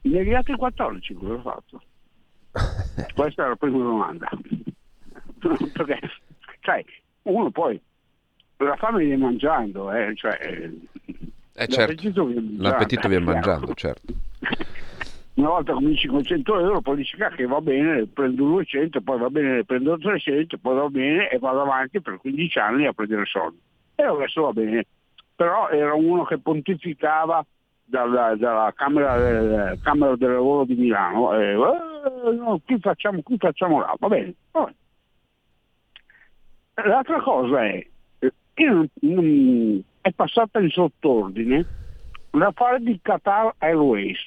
negli 0.02 0.34
altri 0.34 0.56
14 0.56 1.14
cosa 1.14 1.34
ha 1.34 1.40
fatto? 1.40 1.82
Questa 3.14 3.44
è 3.44 3.48
la 3.48 3.56
prima 3.56 3.78
domanda. 3.78 4.28
Perché, 5.72 5.98
sai, 6.70 6.84
uno 7.22 7.50
poi 7.50 7.80
la 8.58 8.76
fame 8.76 8.98
viene 8.98 9.16
mangiando, 9.16 9.90
eh, 9.92 10.14
cioè, 10.14 10.38
eh, 10.40 10.70
Eh 11.54 11.66
certo, 11.66 11.78
l'appetito 11.78 12.24
viene 12.26 12.40
mangiando, 12.40 12.86
chiaro. 12.86 13.22
mangiando, 13.24 13.74
certo. 13.74 14.12
Una 15.34 15.48
volta 15.48 15.72
cominci 15.72 16.06
con 16.06 16.22
100 16.22 16.58
euro, 16.58 16.80
poi 16.82 16.96
dici 16.96 17.20
"Ah, 17.22 17.30
che 17.30 17.46
va 17.46 17.60
bene, 17.62 18.06
prendo 18.06 18.44
200, 18.44 19.00
poi 19.00 19.18
va 19.18 19.30
bene, 19.30 19.64
prendo 19.64 19.96
300, 19.96 20.58
poi 20.58 20.76
va 20.76 20.88
bene 20.88 21.30
e 21.30 21.38
vado 21.38 21.62
avanti 21.62 22.00
per 22.02 22.18
15 22.18 22.58
anni 22.58 22.86
a 22.86 22.92
prendere 22.92 23.24
soldi. 23.24 23.58
E 23.94 24.02
adesso 24.02 24.42
va 24.42 24.52
bene. 24.52 24.84
Però 25.34 25.70
era 25.70 25.94
uno 25.94 26.24
che 26.24 26.38
pontificava 26.38 27.42
dalla, 27.84 28.36
dalla 28.36 28.72
camera, 28.76 29.70
eh, 29.72 29.78
Camera 29.80 30.14
del 30.16 30.32
Lavoro 30.32 30.64
di 30.66 30.74
Milano, 30.74 31.32
eh, 31.34 31.52
"Eh, 31.52 32.32
no, 32.34 32.60
qui 32.62 32.78
facciamo, 32.78 33.22
qui 33.22 33.36
facciamo 33.38 33.80
là, 33.80 33.94
va 33.98 34.08
bene. 34.08 34.34
va 34.50 34.64
bene. 34.64 34.76
L'altra 36.84 37.20
cosa 37.20 37.64
è 37.66 37.86
non- 39.00 39.82
è 40.00 40.10
passata 40.12 40.60
in 40.60 40.70
sottordine 40.70 41.66
l'affare 42.32 42.80
di 42.80 42.98
Qatar 43.02 43.54
Airways 43.58 44.18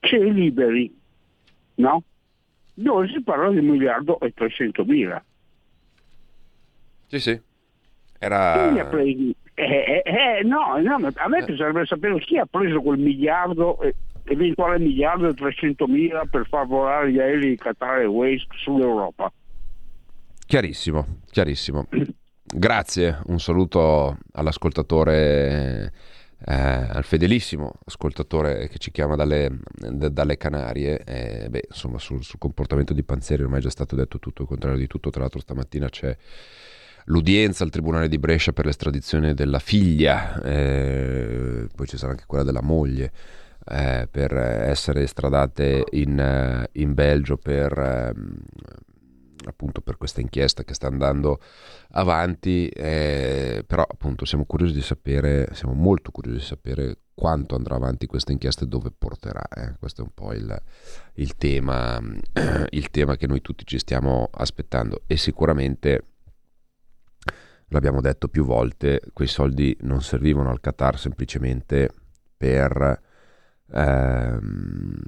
che 0.00 0.16
è 0.16 0.24
liberi, 0.24 0.94
no? 1.76 2.02
Dove 2.74 3.08
si 3.08 3.20
parla 3.22 3.50
di 3.50 3.58
un 3.58 3.66
miliardo 3.66 4.20
e 4.20 4.32
300 4.32 4.84
mila. 4.84 5.22
Sì, 7.06 7.18
sì. 7.18 7.32
Chi 8.18 8.24
ha 8.24 8.26
Era... 8.26 8.84
preso? 8.86 9.32
Eh, 9.54 9.64
eh, 9.64 10.02
eh, 10.04 10.42
no, 10.44 10.78
no, 10.80 11.10
a 11.14 11.28
me 11.28 11.44
piacerebbe 11.44 11.84
sapere 11.84 12.20
chi 12.20 12.38
ha 12.38 12.46
preso 12.46 12.80
quel 12.80 12.98
miliardo, 12.98 13.80
eh, 13.80 13.94
eventuale 14.24 14.78
miliardo 14.78 15.26
e 15.26 15.34
300 15.34 15.88
mila 15.88 16.24
per 16.30 16.46
far 16.46 16.66
volare 16.66 17.10
gli 17.10 17.18
aerei 17.18 17.50
di 17.50 17.56
Qatar 17.56 17.98
Airways 17.98 18.44
sull'Europa. 18.62 19.32
Chiarissimo, 20.48 21.20
chiarissimo. 21.30 21.88
Grazie, 22.42 23.20
un 23.26 23.38
saluto 23.38 24.16
all'ascoltatore, 24.32 25.92
eh, 26.46 26.54
al 26.54 27.04
fedelissimo 27.04 27.74
ascoltatore 27.84 28.68
che 28.68 28.78
ci 28.78 28.90
chiama 28.90 29.14
dalle, 29.14 29.58
d- 29.74 30.08
dalle 30.08 30.38
Canarie. 30.38 31.04
Eh, 31.04 31.48
beh, 31.50 31.64
insomma, 31.68 31.98
sul, 31.98 32.24
sul 32.24 32.38
comportamento 32.38 32.94
di 32.94 33.02
Panzeri 33.02 33.42
ormai 33.42 33.58
è 33.58 33.62
già 33.62 33.68
stato 33.68 33.94
detto 33.94 34.18
tutto 34.18 34.40
il 34.40 34.48
contrario 34.48 34.78
di 34.78 34.86
tutto. 34.86 35.10
Tra 35.10 35.20
l'altro, 35.20 35.40
stamattina 35.40 35.90
c'è 35.90 36.16
l'udienza 37.04 37.62
al 37.62 37.68
Tribunale 37.70 38.08
di 38.08 38.18
Brescia 38.18 38.52
per 38.54 38.64
l'estradizione 38.64 39.34
della 39.34 39.58
figlia, 39.58 40.40
eh, 40.42 41.66
poi 41.74 41.86
ci 41.86 41.98
sarà 41.98 42.12
anche 42.12 42.24
quella 42.26 42.44
della 42.44 42.62
moglie. 42.62 43.12
eh, 43.70 44.08
per 44.10 44.32
essere 44.34 45.02
estradate 45.02 45.84
in, 45.90 46.18
eh, 46.18 46.68
in 46.80 46.94
Belgio 46.94 47.36
per, 47.36 47.78
ehm, 47.78 48.38
appunto 49.44 49.80
per 49.80 49.96
questa 49.96 50.20
inchiesta 50.20 50.64
che 50.64 50.74
sta 50.74 50.86
andando 50.86 51.40
avanti, 51.90 52.68
eh, 52.68 53.64
però 53.66 53.82
appunto 53.82 54.24
siamo 54.24 54.44
curiosi 54.44 54.74
di 54.74 54.82
sapere, 54.82 55.48
siamo 55.52 55.74
molto 55.74 56.10
curiosi 56.10 56.38
di 56.38 56.44
sapere 56.44 56.98
quanto 57.14 57.54
andrà 57.56 57.74
avanti 57.74 58.06
questa 58.06 58.32
inchiesta 58.32 58.64
e 58.64 58.68
dove 58.68 58.90
porterà. 58.96 59.42
eh. 59.48 59.74
Questo 59.78 60.02
è 60.02 60.04
un 60.04 60.12
po' 60.14 60.32
il, 60.32 60.62
il 61.14 61.36
tema, 61.36 62.00
il 62.70 62.90
tema 62.90 63.16
che 63.16 63.26
noi 63.26 63.40
tutti 63.40 63.64
ci 63.66 63.78
stiamo 63.78 64.28
aspettando 64.32 65.02
e 65.06 65.16
sicuramente 65.16 66.04
l'abbiamo 67.68 68.00
detto 68.00 68.28
più 68.28 68.44
volte, 68.44 69.00
quei 69.12 69.28
soldi 69.28 69.76
non 69.80 70.00
servivano 70.00 70.50
al 70.50 70.60
Qatar 70.60 70.98
semplicemente 70.98 71.90
per 72.36 73.00
ehm, 73.72 75.02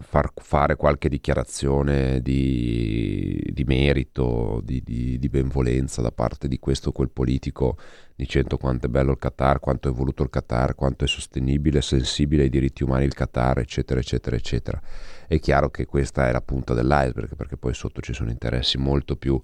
far 0.00 0.32
fare 0.36 0.76
qualche 0.76 1.08
dichiarazione 1.08 2.20
di, 2.20 3.42
di 3.52 3.64
merito, 3.64 4.60
di, 4.64 4.82
di, 4.82 5.18
di 5.18 5.28
benvolenza 5.28 6.02
da 6.02 6.12
parte 6.12 6.48
di 6.48 6.58
questo 6.58 6.90
o 6.90 6.92
quel 6.92 7.10
politico 7.10 7.76
dicendo 8.14 8.56
quanto 8.56 8.86
è 8.86 8.88
bello 8.88 9.12
il 9.12 9.18
Qatar, 9.18 9.58
quanto 9.58 9.88
è 9.88 9.92
voluto 9.92 10.22
il 10.22 10.30
Qatar, 10.30 10.74
quanto 10.74 11.04
è 11.04 11.08
sostenibile, 11.08 11.82
sensibile 11.82 12.42
ai 12.42 12.50
diritti 12.50 12.82
umani 12.82 13.04
il 13.04 13.14
Qatar, 13.14 13.58
eccetera, 13.58 14.00
eccetera, 14.00 14.36
eccetera. 14.36 14.80
È 15.26 15.38
chiaro 15.40 15.70
che 15.70 15.86
questa 15.86 16.28
è 16.28 16.32
la 16.32 16.42
punta 16.42 16.74
dell'iceberg 16.74 17.34
perché 17.34 17.56
poi 17.56 17.74
sotto 17.74 18.00
ci 18.00 18.12
sono 18.12 18.30
interessi 18.30 18.78
molto 18.78 19.16
più 19.16 19.40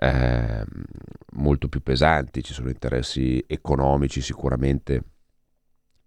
eh, 0.00 0.64
molto 1.32 1.68
più 1.68 1.82
pesanti, 1.82 2.42
ci 2.42 2.52
sono 2.52 2.68
interessi 2.68 3.44
economici 3.46 4.20
sicuramente 4.20 5.02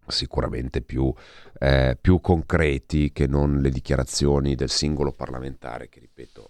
sicuramente 0.07 0.81
più, 0.81 1.13
eh, 1.59 1.97
più, 1.99 2.19
concreti 2.21 3.11
che 3.11 3.27
non 3.27 3.59
le 3.59 3.69
dichiarazioni 3.69 4.55
del 4.55 4.69
singolo 4.69 5.11
parlamentare 5.11 5.89
che 5.89 5.99
ripeto 5.99 6.49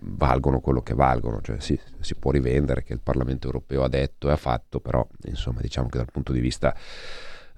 valgono 0.00 0.60
quello 0.60 0.82
che 0.82 0.94
valgono. 0.94 1.40
Cioè 1.40 1.60
sì, 1.60 1.78
si 2.00 2.14
può 2.14 2.30
rivendere 2.30 2.82
che 2.82 2.92
il 2.92 3.00
Parlamento 3.00 3.46
europeo 3.46 3.84
ha 3.84 3.88
detto 3.88 4.28
e 4.28 4.32
ha 4.32 4.36
fatto 4.36 4.80
però 4.80 5.06
insomma 5.24 5.60
diciamo 5.60 5.88
che 5.88 5.98
dal 5.98 6.10
punto 6.10 6.32
di 6.32 6.40
vista 6.40 6.74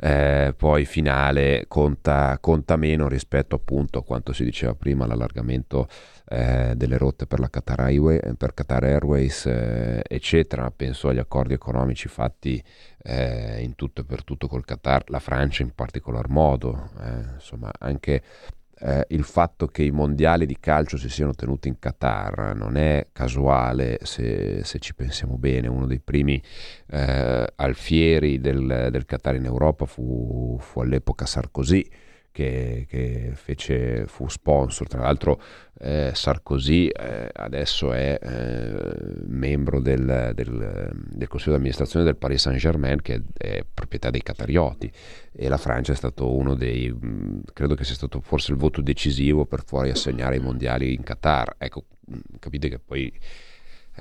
eh, 0.01 0.55
poi 0.57 0.87
finale 0.87 1.67
conta, 1.69 2.39
conta, 2.41 2.77
meno 2.77 3.07
rispetto 3.07 3.57
appunto 3.57 3.99
a 3.99 4.05
quanto 4.05 4.33
si 4.33 4.45
diceva 4.45 4.75
prima 4.75 5.07
l'allargamento 5.07 5.89
eh, 6.27 6.73
delle 6.75 6.97
rotte 6.97 7.27
per, 7.27 7.39
la 7.39 7.51
Qatar, 7.51 7.91
Highway, 7.91 8.21
per 8.37 8.55
Qatar 8.55 8.85
Airways 8.85 9.47
eh, 9.47 10.03
eccetera. 10.07 10.71
Penso 10.71 11.09
agli 11.09 11.19
accordi 11.19 11.53
economici 11.53 12.09
fatti 12.09 12.63
eh, 13.03 13.61
in 13.61 13.75
tutto 13.75 14.01
e 14.01 14.05
per 14.05 14.25
tutto 14.25 14.49
col 14.49 14.65
Qatar 14.65 15.05
la 15.09 15.21
Francia 15.21 15.63
in 15.63 15.75
particolar 15.75 16.29
modo 16.29 16.91
eh, 17.03 17.35
insomma 17.35 17.71
anche 17.79 18.23
eh, 18.83 19.05
il 19.09 19.25
fatto 19.25 19.67
che 19.67 19.83
i 19.83 19.91
mondiali 19.91 20.47
di 20.47 20.57
calcio 20.59 20.97
si 20.97 21.09
siano 21.09 21.35
tenuti 21.35 21.69
in 21.69 21.79
Qatar 21.79 22.55
non 22.55 22.77
è 22.77 23.09
casuale 23.13 23.99
se, 24.03 24.65
se 24.65 24.79
ci 24.79 24.95
pensiamo 24.95 25.37
bene. 25.37 25.69
Uno 25.69 25.87
dei 25.87 26.01
primi 26.01 26.43
eh, 26.91 27.47
alfieri 27.57 28.41
del, 28.41 28.89
del, 28.91 29.05
Qatar 29.05 29.35
in 29.35 29.45
Europa 29.45 29.85
fu, 29.85 30.57
fu 30.61 30.81
all'epoca 30.81 31.27
Sarkozy 31.27 31.87
che, 32.33 32.87
che 32.89 33.33
fece, 33.35 34.07
fu 34.07 34.29
sponsor. 34.29 34.87
Tra 34.87 35.01
l'altro 35.01 35.41
eh, 35.79 36.13
Sarkozy 36.15 36.89
eh, 36.89 37.29
adesso 37.33 37.93
è 37.93 38.19
eh, 38.21 39.25
membro 39.27 39.81
del, 39.81 40.33
del, 40.35 40.91
del, 41.11 41.29
consiglio 41.29 41.53
di 41.53 41.59
amministrazione 41.59 42.05
del 42.05 42.17
Paris 42.17 42.43
Saint-Germain 42.43 43.01
che 43.03 43.15
è, 43.15 43.23
è, 43.59 43.65
proprietà 43.73 44.11
dei 44.11 44.23
Catarioti 44.23 44.91
e 45.33 45.49
la 45.49 45.57
Francia 45.57 45.93
è 45.93 45.97
stato 45.97 46.35
uno 46.35 46.55
dei, 46.55 46.91
mh, 46.91 47.07
mm, 47.07 47.41
credo 47.53 47.75
che 47.75 47.85
sia 47.85 47.95
stato 47.95 48.21
forse 48.21 48.53
il 48.53 48.59
voto 48.59 48.81
decisivo 48.81 49.47
per 49.47 49.65
fuori 49.65 49.91
assegnare 49.91 50.37
i 50.37 50.41
mondiali 50.41 50.95
in 50.95 51.03
Qatar. 51.03 51.57
Ecco, 51.59 51.87
mm, 52.11 52.19
capite 52.39 52.69
che 52.69 52.79
poi... 52.79 53.13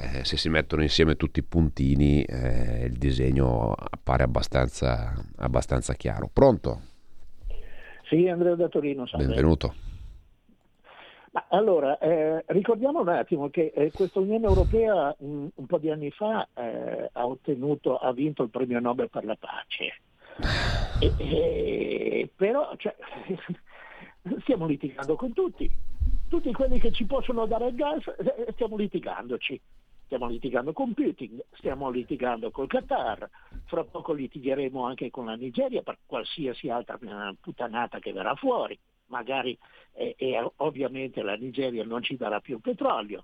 Eh, 0.02 0.24
se 0.24 0.38
si 0.38 0.48
mettono 0.48 0.84
insieme 0.84 1.16
tutti 1.16 1.40
i 1.40 1.44
puntini 1.44 2.24
eh, 2.24 2.86
il 2.86 2.98
disegno 2.98 3.74
appare 3.74 4.24
abbastanza, 4.24 5.14
abbastanza 5.38 5.94
chiaro. 5.96 6.30
Pronto? 6.32 6.89
Sì, 8.10 8.28
Andrea 8.28 8.56
da 8.56 8.68
Torino. 8.68 9.06
Salve. 9.06 9.28
Benvenuto. 9.28 9.76
Ma 11.32 11.46
allora, 11.50 12.00
eh, 12.00 12.44
ricordiamo 12.48 13.02
un 13.02 13.10
attimo 13.10 13.50
che 13.50 13.72
eh, 13.76 13.92
questa 13.92 14.20
Unione 14.20 14.48
Europea 14.48 15.16
un, 15.20 15.48
un, 15.54 15.66
po' 15.68 15.78
di 15.78 15.92
anni 15.92 16.10
fa 16.10 16.48
eh, 16.56 17.08
ha 17.12 17.28
ottenuto, 17.28 17.98
ha 17.98 18.12
vinto 18.12 18.42
il 18.42 18.50
premio 18.50 18.80
Nobel 18.80 19.12
per 19.12 19.26
la 19.26 19.38
pace. 19.40 20.02
E, 21.00 21.14
e, 21.18 22.30
però 22.36 22.74
cioè, 22.78 22.96
stiamo 24.42 24.66
litigando 24.66 25.16
con 25.16 25.32
tutti. 25.34 25.70
Tutti 26.28 26.52
quelli 26.52 26.80
che 26.80 26.92
ci 26.92 27.06
possono 27.06 27.46
dare 27.46 27.68
il 27.68 27.76
gas, 27.76 28.08
eh, 28.08 28.52
stiamo 28.54 28.76
litigandoci 28.76 29.62
stiamo 30.10 30.28
litigando 30.28 30.74
con 30.74 30.96
Putin, 30.96 31.40
stiamo 31.52 31.92
litigando 31.92 32.50
col 32.50 32.66
Qatar, 32.66 33.30
fra 33.70 33.84
poco 33.84 34.14
litigheremo 34.14 34.84
anche 34.84 35.12
con 35.12 35.26
la 35.26 35.36
Nigeria 35.36 35.84
per 35.84 36.00
qualsiasi 36.06 36.70
altra 36.70 36.98
eh, 37.00 37.36
puttanata 37.40 38.00
che 38.00 38.12
verrà 38.12 38.34
fuori, 38.36 38.78
magari 39.06 39.58
e, 39.94 40.16
e 40.18 40.52
ovviamente 40.58 41.22
la 41.22 41.36
Nigeria 41.36 41.86
non 41.86 42.02
ci 42.02 42.18
darà 42.18 42.40
più 42.40 42.60
petrolio. 42.60 43.24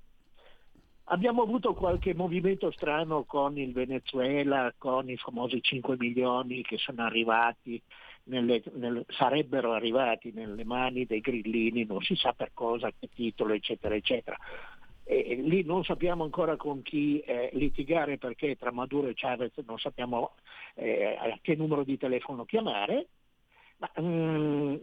Abbiamo 1.05 1.43
avuto 1.43 1.73
qualche 1.73 2.13
movimento 2.15 2.71
strano 2.71 3.23
con 3.25 3.58
il 3.58 3.73
Venezuela, 3.73 4.73
con 4.77 5.10
i 5.10 5.17
famosi 5.17 5.62
5 5.62 5.97
milioni 5.97 6.63
che 6.63 6.77
arrivati, 6.95 7.81
nelle, 8.23 8.63
nelle, 8.73 9.05
sarebbero 9.10 9.73
arrivati 9.73 10.31
nelle 10.31 10.63
mani 10.63 11.05
dei 11.05 11.21
grillini, 11.21 11.86
non 11.86 12.01
si 12.01 12.15
sa 12.15 12.34
per 12.34 12.51
cosa, 12.53 12.91
che 12.91 13.10
titolo, 13.13 13.53
eccetera, 13.53 13.93
eccetera. 13.93 14.36
E 15.08 15.36
lì 15.36 15.63
non 15.63 15.84
sappiamo 15.84 16.24
ancora 16.24 16.56
con 16.56 16.82
chi 16.82 17.20
eh, 17.20 17.52
litigare 17.54 18.18
perché 18.18 18.56
tra 18.56 18.72
Maduro 18.72 19.08
e 19.08 19.13
Chavez 19.15 19.52
non 19.65 19.78
sappiamo 19.78 20.32
eh, 20.74 21.15
a 21.20 21.38
che 21.41 21.56
numero 21.56 21.84
di 21.84 21.96
telefono 21.96 22.44
chiamare, 22.44 23.08
ma 23.78 23.91
mm, 24.02 24.76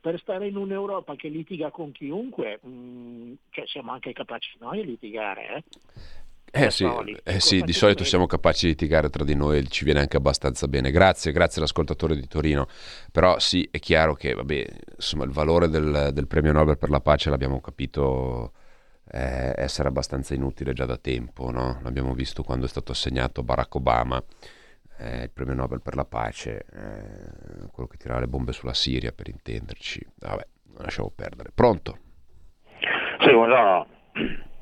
per 0.00 0.18
stare 0.18 0.48
in 0.48 0.56
un'Europa 0.56 1.14
che 1.14 1.28
litiga 1.28 1.70
con 1.70 1.92
chiunque, 1.92 2.58
mm, 2.66 3.34
cioè 3.50 3.64
siamo 3.68 3.92
anche 3.92 4.12
capaci 4.12 4.56
noi 4.58 4.80
a 4.80 4.84
litigare. 4.84 5.54
Eh? 5.54 5.62
Eh 6.54 6.70
sì, 6.70 6.84
eh 7.24 7.40
sì, 7.40 7.62
di 7.62 7.72
solito 7.72 8.04
siamo 8.04 8.26
capaci 8.26 8.66
di 8.66 8.72
litigare 8.72 9.08
tra 9.08 9.24
di 9.24 9.34
noi 9.34 9.58
e 9.58 9.66
ci 9.68 9.84
viene 9.84 10.00
anche 10.00 10.18
abbastanza 10.18 10.68
bene. 10.68 10.90
Grazie, 10.90 11.32
grazie 11.32 11.60
all'ascoltatore 11.60 12.14
di 12.14 12.26
Torino. 12.26 12.66
Però 13.10 13.38
sì, 13.38 13.66
è 13.70 13.78
chiaro 13.78 14.14
che 14.14 14.34
vabbè, 14.34 14.66
insomma, 14.96 15.24
il 15.24 15.30
valore 15.30 15.68
del, 15.68 16.10
del 16.12 16.26
premio 16.26 16.52
Nobel 16.52 16.76
per 16.76 16.90
la 16.90 17.00
pace 17.00 17.30
l'abbiamo 17.30 17.60
capito 17.60 18.52
eh, 19.12 19.52
essere 19.56 19.88
abbastanza 19.88 20.34
inutile 20.34 20.72
già 20.72 20.86
da 20.86 20.96
tempo. 20.96 21.50
No? 21.50 21.78
L'abbiamo 21.82 22.14
visto 22.14 22.42
quando 22.42 22.64
è 22.64 22.68
stato 22.68 22.92
assegnato 22.92 23.42
Barack 23.42 23.74
Obama 23.74 24.22
eh, 24.98 25.24
il 25.24 25.30
premio 25.32 25.54
Nobel 25.54 25.82
per 25.82 25.96
la 25.96 26.04
pace, 26.04 26.64
eh, 26.72 27.68
quello 27.72 27.88
che 27.88 27.96
tirava 27.96 28.20
le 28.20 28.28
bombe 28.28 28.52
sulla 28.52 28.74
Siria 28.74 29.12
per 29.12 29.28
intenderci. 29.28 30.06
Vabbè, 30.20 30.46
lasciamo 30.78 31.10
perdere. 31.14 31.50
Pronto? 31.54 31.98
Sì, 33.20 33.32
buongiorno. 33.32 33.86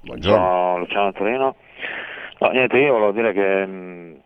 Buongiorno. 0.02 0.36
Sono 0.36 0.78
Luciano 0.78 1.12
Torino. 1.12 1.56
No, 2.38 2.50
niente, 2.50 2.78
io 2.78 2.92
volevo 2.92 3.12
dire 3.12 3.32
che 3.34 3.66
mh, 3.66 4.20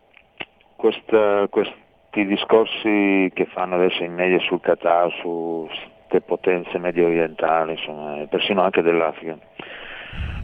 quest, 0.77 1.49
questi 1.49 2.27
discorsi 2.27 3.31
che 3.35 3.47
fanno 3.53 3.75
adesso 3.75 4.05
in 4.05 4.15
media 4.15 4.39
sul 4.41 4.61
Qatar, 4.61 5.11
su 5.21 5.69
queste 6.15 6.21
potenze 6.21 6.79
medio 6.79 7.07
orientali, 7.07 7.73
insomma, 7.73 8.25
persino 8.29 8.63
anche 8.63 8.83
dell'Africa, 8.83 9.37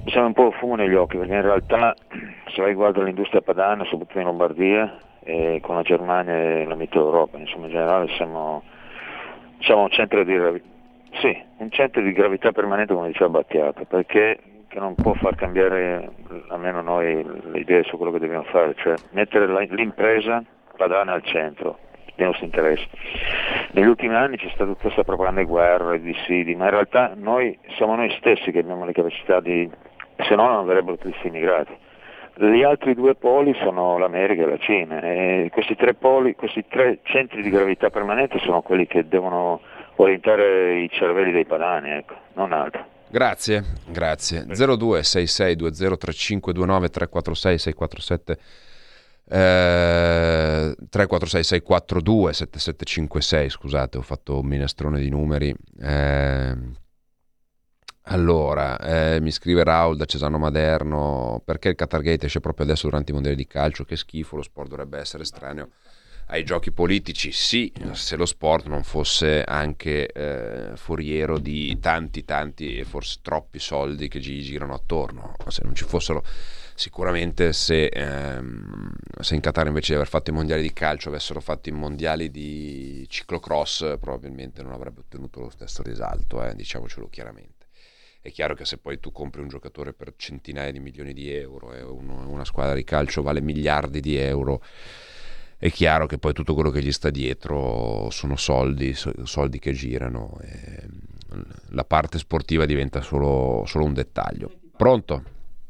sembra 0.07 0.27
un 0.27 0.33
po' 0.33 0.51
fumo 0.53 0.77
negli 0.77 0.95
occhi 0.95 1.17
perché 1.17 1.35
in 1.35 1.43
realtà 1.43 1.95
se 2.53 2.61
vai 2.61 2.71
riguardo 2.71 3.03
l'industria 3.03 3.41
padana, 3.41 3.85
soprattutto 3.85 4.19
in 4.19 4.25
Lombardia, 4.25 4.99
e 5.23 5.61
con 5.63 5.77
la 5.77 5.83
Germania 5.83 6.35
e 6.35 6.65
la 6.65 6.75
Mitteleuropa, 6.75 7.39
insomma 7.39 7.67
in 7.67 7.73
generale 7.73 8.09
siamo, 8.17 8.63
siamo 9.61 9.83
un, 9.83 9.91
centro 9.91 10.25
di, 10.25 10.63
sì, 11.21 11.43
un 11.59 11.71
centro 11.71 12.01
di 12.03 12.13
gravità 12.13 12.53
permanente 12.53 12.95
come 12.95 13.09
diceva 13.09 13.29
Battiato, 13.29 13.85
perché 13.85 14.39
non 14.75 14.95
può 14.95 15.15
far 15.15 15.35
cambiare 15.35 16.11
almeno 16.49 16.81
noi 16.81 17.25
le 17.25 17.59
idee 17.59 17.83
su 17.85 17.97
quello 17.97 18.13
che 18.13 18.21
dobbiamo 18.21 18.45
fare, 18.45 18.75
cioè 18.77 18.95
mettere 19.11 19.47
l'impresa 19.69 20.43
padana 20.77 21.13
al 21.13 21.23
centro 21.25 21.79
dei 22.15 22.27
nostri 22.27 22.47
interessi. 22.47 22.87
Negli 23.73 23.87
ultimi 23.87 24.15
anni 24.15 24.37
c'è 24.37 24.49
stata 24.49 24.67
tutta 24.67 24.83
questa 24.83 25.05
propaganda 25.05 25.41
di 25.41 25.47
guerra 25.47 25.97
di 25.97 26.15
sidi, 26.27 26.55
ma 26.55 26.65
in 26.65 26.71
realtà 26.71 27.13
noi 27.15 27.59
siamo 27.77 27.95
noi 27.95 28.11
stessi 28.19 28.51
che 28.51 28.61
abbiamo 28.61 28.85
le 28.85 28.93
capacità 28.93 29.41
di 29.41 29.69
se 30.25 30.35
no 30.35 30.47
non 30.47 30.59
avrebbero 30.59 30.97
tutti 30.97 31.27
immigrati. 31.27 31.77
Gli 32.37 32.63
altri 32.63 32.95
due 32.95 33.17
poli 33.17 33.55
sono 33.63 33.99
l'America 33.99 34.43
e 34.43 34.47
la 34.47 34.59
Cina 34.59 35.01
e 35.01 35.51
questi 35.53 35.77
tre 35.77 35.95
poli, 35.95 36.35
questi 36.35 36.65
tre 36.69 37.01
centri 37.03 37.43
di 37.43 37.51
gravità 37.51 37.91
permanente 37.91 38.39
sono 38.39 38.63
quelli 38.63 38.87
che 38.87 39.07
devono 39.07 39.61
orientare 39.97 40.81
i 40.81 40.89
cervelli 40.91 41.33
dei 41.33 41.45
padani, 41.45 41.91
ecco, 41.91 42.15
non 42.35 42.53
altro. 42.53 42.87
Grazie, 43.09 43.65
grazie. 43.87 44.47
0266203529 44.47 46.91
346 46.91 47.59
647 47.59 48.39
eh, 49.33 50.75
346 50.91 51.45
642 51.45 52.33
7756 52.33 53.51
scusate 53.51 53.99
ho 53.99 54.03
fatto 54.03 54.41
un 54.41 54.47
minestrone 54.47 54.99
di 54.99 55.09
numeri 55.09 55.55
eh, 55.81 56.57
allora, 58.03 58.79
eh, 58.79 59.21
mi 59.21 59.31
scrive 59.31 59.65
Raul 59.65 59.97
da 59.97 60.05
Cesano 60.05 60.39
Maderno, 60.39 61.43
perché 61.45 61.69
il 61.69 61.75
Qatargate 61.75 62.27
esce 62.27 62.41
proprio 62.41 62.65
adesso 62.65 62.87
durante 62.89 63.11
i 63.11 63.15
mondiali 63.15 63.37
di 63.37 63.47
calcio? 63.47 63.85
Che 63.85 63.97
schifo, 63.97 64.37
lo 64.37 64.43
sport 64.43 64.69
dovrebbe 64.69 64.99
essere 64.99 65.23
estraneo 65.23 65.71
ai 66.31 66.45
giochi 66.45 66.71
politici, 66.71 67.33
sì, 67.33 67.73
se 67.93 68.17
lo 68.17 68.25
sport 68.25 68.67
non 68.67 68.85
fosse 68.85 69.43
anche 69.43 70.07
eh, 70.07 70.77
foriero 70.77 71.39
di 71.39 71.77
tanti, 71.81 72.25
tanti 72.25 72.79
e 72.79 72.85
forse 72.85 73.19
troppi 73.21 73.59
soldi 73.59 74.09
che 74.09 74.21
gli 74.21 74.41
girano 74.41 74.75
attorno, 74.75 75.35
se 75.49 75.63
non 75.65 75.75
ci 75.75 75.85
fossero 75.85 76.23
sicuramente 76.75 77.53
se, 77.53 77.87
ehm, 77.87 78.93
se 79.21 79.35
in 79.35 79.41
Qatar 79.41 79.67
invece 79.67 79.89
di 79.89 79.95
aver 79.97 80.09
fatto 80.09 80.31
i 80.31 80.33
mondiali 80.33 80.63
di 80.63 80.73
calcio 80.73 81.09
avessero 81.09 81.41
fatto 81.41 81.69
i 81.69 81.73
mondiali 81.73 82.31
di 82.31 83.05
ciclocross 83.09 83.97
probabilmente 84.01 84.63
non 84.63 84.73
avrebbe 84.73 85.01
ottenuto 85.01 85.41
lo 85.41 85.51
stesso 85.51 85.83
risalto, 85.83 86.43
eh, 86.45 86.55
diciamocelo 86.55 87.09
chiaramente. 87.09 87.60
È 88.23 88.31
chiaro 88.31 88.55
che 88.55 88.67
se 88.67 88.77
poi 88.77 89.01
tu 89.01 89.13
compri 89.13 89.41
un 89.41 89.49
giocatore 89.49 89.95
per 89.95 90.13
centinaia 90.17 90.71
di 90.71 90.79
milioni 90.79 91.15
di 91.15 91.33
euro 91.33 91.73
e 91.73 91.81
uno- 91.83 92.29
una 92.29 92.45
squadra 92.45 92.75
di 92.75 92.85
calcio 92.85 93.23
vale 93.23 93.41
miliardi 93.41 94.01
di 94.01 94.17
euro, 94.17 94.63
è 95.57 95.71
chiaro 95.71 96.05
che 96.05 96.19
poi 96.19 96.35
tutto 96.35 96.53
quello 96.53 96.69
che 96.69 96.83
gli 96.83 96.93
sta 96.93 97.09
dietro 97.09 98.11
sono 98.11 98.37
soldi, 98.37 98.93
so- 98.93 99.25
soldi 99.25 99.59
che 99.59 99.73
girano 99.73 100.39
e 100.43 100.87
la 101.71 101.85
parte 101.85 102.19
sportiva 102.19 102.67
diventa 102.67 103.01
solo, 103.01 103.65
solo 103.67 103.85
un 103.85 103.95
dettaglio. 103.95 104.51
Pronto? 104.77 105.23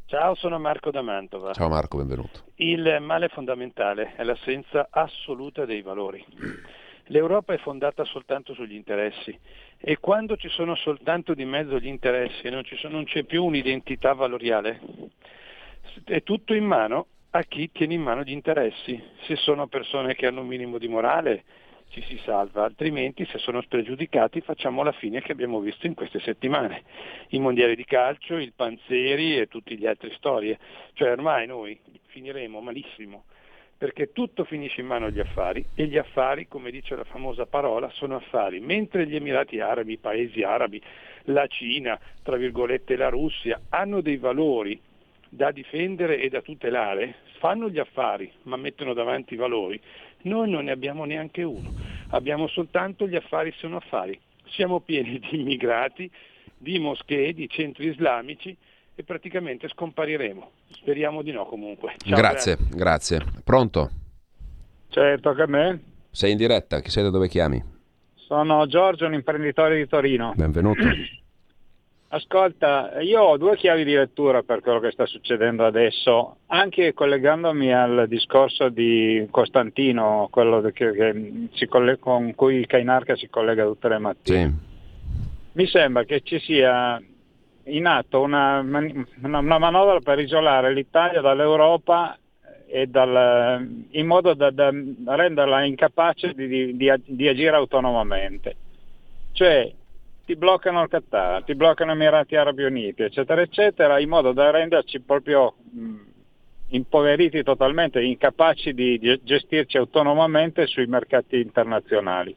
Ciao, 0.06 0.34
sono 0.34 0.58
Marco 0.58 0.90
da 0.90 1.02
Mantova. 1.02 1.52
Ciao 1.52 1.68
Marco, 1.68 1.98
benvenuto. 1.98 2.46
Il 2.56 2.98
male 3.00 3.28
fondamentale 3.28 4.14
è 4.16 4.24
l'assenza 4.24 4.88
assoluta 4.90 5.64
dei 5.64 5.82
valori. 5.82 6.24
L'Europa 7.06 7.52
è 7.52 7.58
fondata 7.58 8.04
soltanto 8.04 8.54
sugli 8.54 8.74
interessi 8.74 9.36
e 9.82 9.98
quando 9.98 10.36
ci 10.36 10.48
sono 10.48 10.74
soltanto 10.74 11.32
di 11.32 11.46
mezzo 11.46 11.78
gli 11.78 11.86
interessi 11.86 12.46
e 12.46 12.50
non, 12.50 12.62
sono- 12.76 12.94
non 12.94 13.04
c'è 13.04 13.24
più 13.24 13.44
un'identità 13.44 14.12
valoriale, 14.12 14.80
è 16.04 16.22
tutto 16.22 16.52
in 16.52 16.64
mano 16.64 17.06
a 17.30 17.42
chi 17.44 17.70
tiene 17.72 17.94
in 17.94 18.02
mano 18.02 18.22
gli 18.22 18.32
interessi. 18.32 19.00
Se 19.22 19.36
sono 19.36 19.68
persone 19.68 20.14
che 20.14 20.26
hanno 20.26 20.42
un 20.42 20.48
minimo 20.48 20.78
di 20.78 20.88
morale 20.88 21.44
ci 21.88 22.02
si 22.02 22.20
salva, 22.24 22.64
altrimenti 22.64 23.24
se 23.26 23.38
sono 23.38 23.60
spregiudicati 23.62 24.40
facciamo 24.42 24.82
la 24.82 24.92
fine 24.92 25.22
che 25.22 25.32
abbiamo 25.32 25.60
visto 25.60 25.86
in 25.86 25.94
queste 25.94 26.20
settimane. 26.20 26.82
I 27.28 27.38
mondiali 27.40 27.74
di 27.74 27.84
calcio, 27.84 28.36
il 28.36 28.52
Panzeri 28.54 29.38
e 29.38 29.46
tutte 29.46 29.74
le 29.76 29.88
altre 29.88 30.12
storie. 30.14 30.58
Cioè 30.92 31.10
ormai 31.10 31.46
noi 31.46 31.78
finiremo 32.06 32.60
malissimo 32.60 33.24
perché 33.80 34.12
tutto 34.12 34.44
finisce 34.44 34.82
in 34.82 34.88
mano 34.88 35.06
agli 35.06 35.20
affari 35.20 35.64
e 35.74 35.86
gli 35.86 35.96
affari, 35.96 36.46
come 36.48 36.70
dice 36.70 36.94
la 36.94 37.04
famosa 37.04 37.46
parola, 37.46 37.88
sono 37.88 38.16
affari, 38.16 38.60
mentre 38.60 39.06
gli 39.06 39.16
Emirati 39.16 39.58
Arabi, 39.58 39.94
i 39.94 39.96
paesi 39.96 40.42
arabi, 40.42 40.82
la 41.22 41.46
Cina, 41.46 41.98
tra 42.22 42.36
virgolette 42.36 42.94
la 42.94 43.08
Russia, 43.08 43.58
hanno 43.70 44.02
dei 44.02 44.18
valori 44.18 44.78
da 45.30 45.50
difendere 45.50 46.20
e 46.20 46.28
da 46.28 46.42
tutelare, 46.42 47.20
fanno 47.38 47.70
gli 47.70 47.78
affari 47.78 48.30
ma 48.42 48.56
mettono 48.56 48.92
davanti 48.92 49.32
i 49.32 49.38
valori, 49.38 49.80
noi 50.24 50.50
non 50.50 50.64
ne 50.64 50.72
abbiamo 50.72 51.06
neanche 51.06 51.42
uno, 51.42 51.72
abbiamo 52.08 52.48
soltanto 52.48 53.08
gli 53.08 53.16
affari 53.16 53.50
sono 53.56 53.76
affari, 53.76 54.20
siamo 54.48 54.80
pieni 54.80 55.18
di 55.18 55.40
immigrati, 55.40 56.10
di 56.54 56.78
moschee, 56.78 57.32
di 57.32 57.48
centri 57.48 57.86
islamici 57.86 58.54
e 58.94 59.04
praticamente 59.04 59.68
scompariremo, 59.68 60.50
speriamo 60.72 61.22
di 61.22 61.32
no 61.32 61.46
comunque. 61.46 61.94
Ciao, 61.98 62.16
grazie, 62.16 62.56
grazie. 62.70 63.20
Pronto? 63.44 63.90
Cioè, 64.88 65.18
tocca 65.20 65.44
a 65.44 65.46
me. 65.46 65.80
Sei 66.10 66.32
in 66.32 66.36
diretta, 66.36 66.80
chi 66.80 66.90
sei 66.90 67.04
da 67.04 67.10
dove 67.10 67.28
chiami? 67.28 67.62
Sono 68.14 68.66
Giorgio, 68.66 69.06
un 69.06 69.14
imprenditore 69.14 69.76
di 69.76 69.86
Torino. 69.86 70.32
Benvenuto. 70.36 70.82
Ascolta, 72.12 73.00
io 73.02 73.22
ho 73.22 73.36
due 73.36 73.56
chiavi 73.56 73.84
di 73.84 73.94
lettura 73.94 74.42
per 74.42 74.62
quello 74.62 74.80
che 74.80 74.90
sta 74.90 75.06
succedendo 75.06 75.64
adesso, 75.64 76.38
anche 76.46 76.92
collegandomi 76.92 77.72
al 77.72 78.06
discorso 78.08 78.68
di 78.68 79.28
Costantino, 79.30 80.26
quello 80.28 80.60
che, 80.72 80.90
che 80.90 81.48
si 81.52 81.66
colle- 81.66 82.00
con 82.00 82.34
cui 82.34 82.56
il 82.56 82.66
Cainarca 82.66 83.14
si 83.14 83.28
collega 83.28 83.64
tutte 83.64 83.88
le 83.88 83.98
mattine. 83.98 84.38
Sì. 84.38 84.68
Mi 85.52 85.66
sembra 85.68 86.02
che 86.02 86.22
ci 86.22 86.40
sia 86.40 87.00
in 87.70 87.86
atto 87.86 88.20
una, 88.20 88.60
una- 88.60 89.38
una 89.38 89.58
manovra 89.58 90.00
per 90.00 90.18
isolare 90.18 90.72
l'Italia 90.72 91.20
dall'Europa 91.20 92.16
dal- 92.86 93.84
in 93.90 94.06
modo 94.06 94.34
da, 94.34 94.50
da 94.50 94.70
renderla 95.16 95.64
incapace 95.64 96.32
di, 96.34 96.46
di- 96.46 96.76
di 96.76 96.88
ag- 96.88 97.02
di 97.04 97.26
agire 97.26 97.56
autonomamente. 97.56 98.56
Cioè 99.32 99.72
ti 100.24 100.36
bloccano 100.36 100.82
il 100.82 100.88
Qatar, 100.88 101.42
ti 101.42 101.54
bloccano 101.56 101.92
gli 101.92 101.96
Emirati 101.96 102.36
Arabi 102.36 102.62
Uniti, 102.62 103.02
eccetera, 103.02 103.40
eccetera, 103.40 103.98
in 103.98 104.08
modo 104.08 104.30
da 104.32 104.50
renderci 104.50 105.00
proprio 105.00 105.54
mh, 105.72 105.94
impoveriti 106.68 107.42
totalmente, 107.42 108.00
incapaci 108.00 108.72
di 108.72 108.98
ge- 109.00 109.20
gestirci 109.24 109.76
autonomamente 109.76 110.66
sui 110.66 110.86
mercati 110.86 111.40
internazionali. 111.40 112.34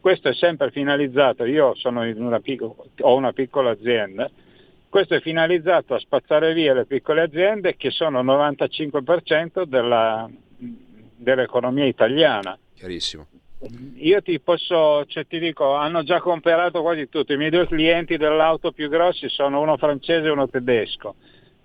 Questo 0.00 0.28
è 0.28 0.34
sempre 0.34 0.70
finalizzato, 0.70 1.44
io 1.44 1.74
una 1.84 2.38
picco- 2.40 2.86
ho 3.00 3.14
una 3.16 3.32
piccola 3.32 3.70
azienda, 3.70 4.30
questo 4.88 5.14
è 5.14 5.20
finalizzato 5.20 5.94
a 5.94 5.98
spazzare 5.98 6.54
via 6.54 6.74
le 6.74 6.86
piccole 6.86 7.22
aziende 7.22 7.76
che 7.76 7.90
sono 7.90 8.20
il 8.20 8.26
95% 8.26 9.64
della- 9.64 10.28
dell'economia 11.16 11.84
italiana. 11.84 12.58
Chiarissimo. 12.74 13.26
Io 13.96 14.22
ti 14.22 14.38
posso, 14.38 15.04
cioè 15.06 15.26
ti 15.26 15.40
dico, 15.40 15.74
hanno 15.74 16.04
già 16.04 16.20
comprato 16.20 16.80
quasi 16.80 17.08
tutti. 17.08 17.32
I 17.32 17.36
miei 17.36 17.50
due 17.50 17.66
clienti 17.66 18.16
dell'auto 18.16 18.70
più 18.70 18.88
grossi 18.88 19.28
sono 19.28 19.60
uno 19.60 19.76
francese 19.76 20.28
e 20.28 20.30
uno 20.30 20.48
tedesco. 20.48 21.16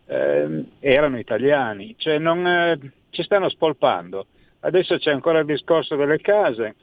Ehm, 0.07 0.71
erano 0.79 1.19
italiani, 1.19 1.93
cioè 1.97 2.17
non, 2.17 2.45
eh, 2.47 2.79
ci 3.11 3.21
stanno 3.23 3.47
spolpando. 3.47 4.25
Adesso 4.61 4.97
c'è 4.97 5.11
ancora 5.11 5.39
il 5.39 5.45
discorso 5.45 5.95
delle 5.95 6.19
case, 6.19 6.75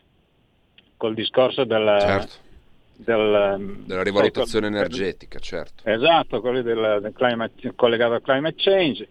col 0.96 1.14
discorso 1.14 1.64
del, 1.64 1.96
Certo. 2.00 2.32
Del- 3.04 3.82
Della 3.86 4.02
rivalutazione 4.02 4.68
col- 4.68 4.76
energetica, 4.76 5.38
certo. 5.38 5.82
Esatto, 5.88 6.40
quello 6.40 6.62
del, 6.62 6.98
del 7.02 7.12
climate- 7.12 7.72
collegato 7.74 8.14
al 8.14 8.22
climate 8.22 8.54
change. 8.56 9.08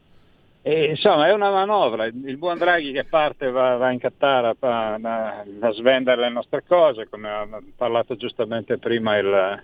E, 0.62 0.86
insomma, 0.89 1.28
è 1.28 1.34
una 1.34 1.49
manovra. 1.52 2.06
Il 2.06 2.38
buon 2.38 2.58
Draghi 2.58 2.91
che 2.91 3.06
parte 3.06 3.49
va, 3.49 3.78
va 3.78 3.91
in 3.91 3.99
Qatar 3.99 4.56
a, 4.60 4.93
a- 5.02 5.45
a 5.62 5.71
svendere 5.71 6.21
le 6.21 6.30
nostre 6.30 6.63
cose, 6.67 7.08
come 7.10 7.30
ha 7.30 7.47
parlato 7.75 8.15
giustamente 8.15 8.78
prima 8.78 9.17
il, 9.17 9.63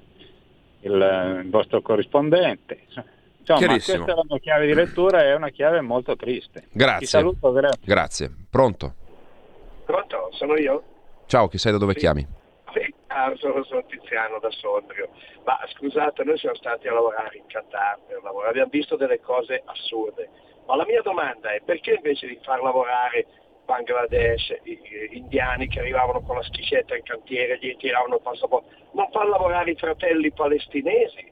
il- 0.82 1.42
il 1.44 1.50
vostro 1.50 1.82
corrispondente. 1.82 2.80
Insomma, 2.88 3.60
Chiarissimo. 3.60 4.04
questa 4.06 4.14
è 4.14 4.16
la 4.16 4.24
mia 4.28 4.40
chiave 4.40 4.66
di 4.66 4.74
lettura 4.74 5.22
e 5.22 5.26
è 5.26 5.36
una 5.36 5.50
chiave 5.50 5.82
molto 5.82 6.16
triste. 6.16 6.62
Ti 6.62 6.68
Grazie. 6.72 7.06
saluto, 7.08 7.52
grazie. 7.52 7.80
Grazie. 7.84 8.32
Pronto? 8.50 8.94
Pronto, 9.86 10.30
sono 10.32 10.56
io? 10.58 10.84
Ciao, 11.28 11.48
chi 11.48 11.58
sei 11.60 11.72
da 11.74 11.78
dove 11.78 11.94
chiami? 11.94 12.22
Sì, 12.22 12.28
ah, 12.32 12.35
sono, 13.38 13.64
sono 13.64 13.86
Tiziano 13.86 14.40
da 14.40 14.52
Sondrio. 14.52 15.10
Ma 15.44 15.60
scusate, 15.74 16.24
noi 16.24 16.38
siamo 16.38 16.56
stati 16.56 16.88
a 16.88 16.94
lavorare 16.94 17.38
in 17.38 17.46
Qatar 17.48 18.00
per 18.08 18.22
lavorare, 18.22 18.50
abbiamo 18.52 18.70
visto 18.72 18.96
delle 18.96 19.20
cose 19.20 19.62
assurde. 19.66 20.30
Ma 20.66 20.76
la 20.76 20.86
mia 20.86 21.02
domanda 21.02 21.52
è 21.54 21.62
perché 21.62 21.94
invece 21.94 22.28
di 22.28 22.40
far 22.44 22.62
lavorare 22.62 23.26
Bangladesh, 23.66 24.50
i- 24.64 24.80
i- 24.84 25.18
indiani 25.18 25.68
che 25.68 25.80
arrivavano 25.80 26.22
con 26.22 26.36
la 26.36 26.44
schiscetta 26.44 26.96
in 26.96 27.04
cantiere, 27.04 27.58
gli 27.60 27.76
tiravano 27.78 28.16
il 28.16 28.22
passaporto, 28.22 28.70
non 28.92 29.10
far 29.12 29.28
lavorare 29.28 29.72
i 29.72 29.76
fratelli 29.76 30.32
palestinesi? 30.32 31.32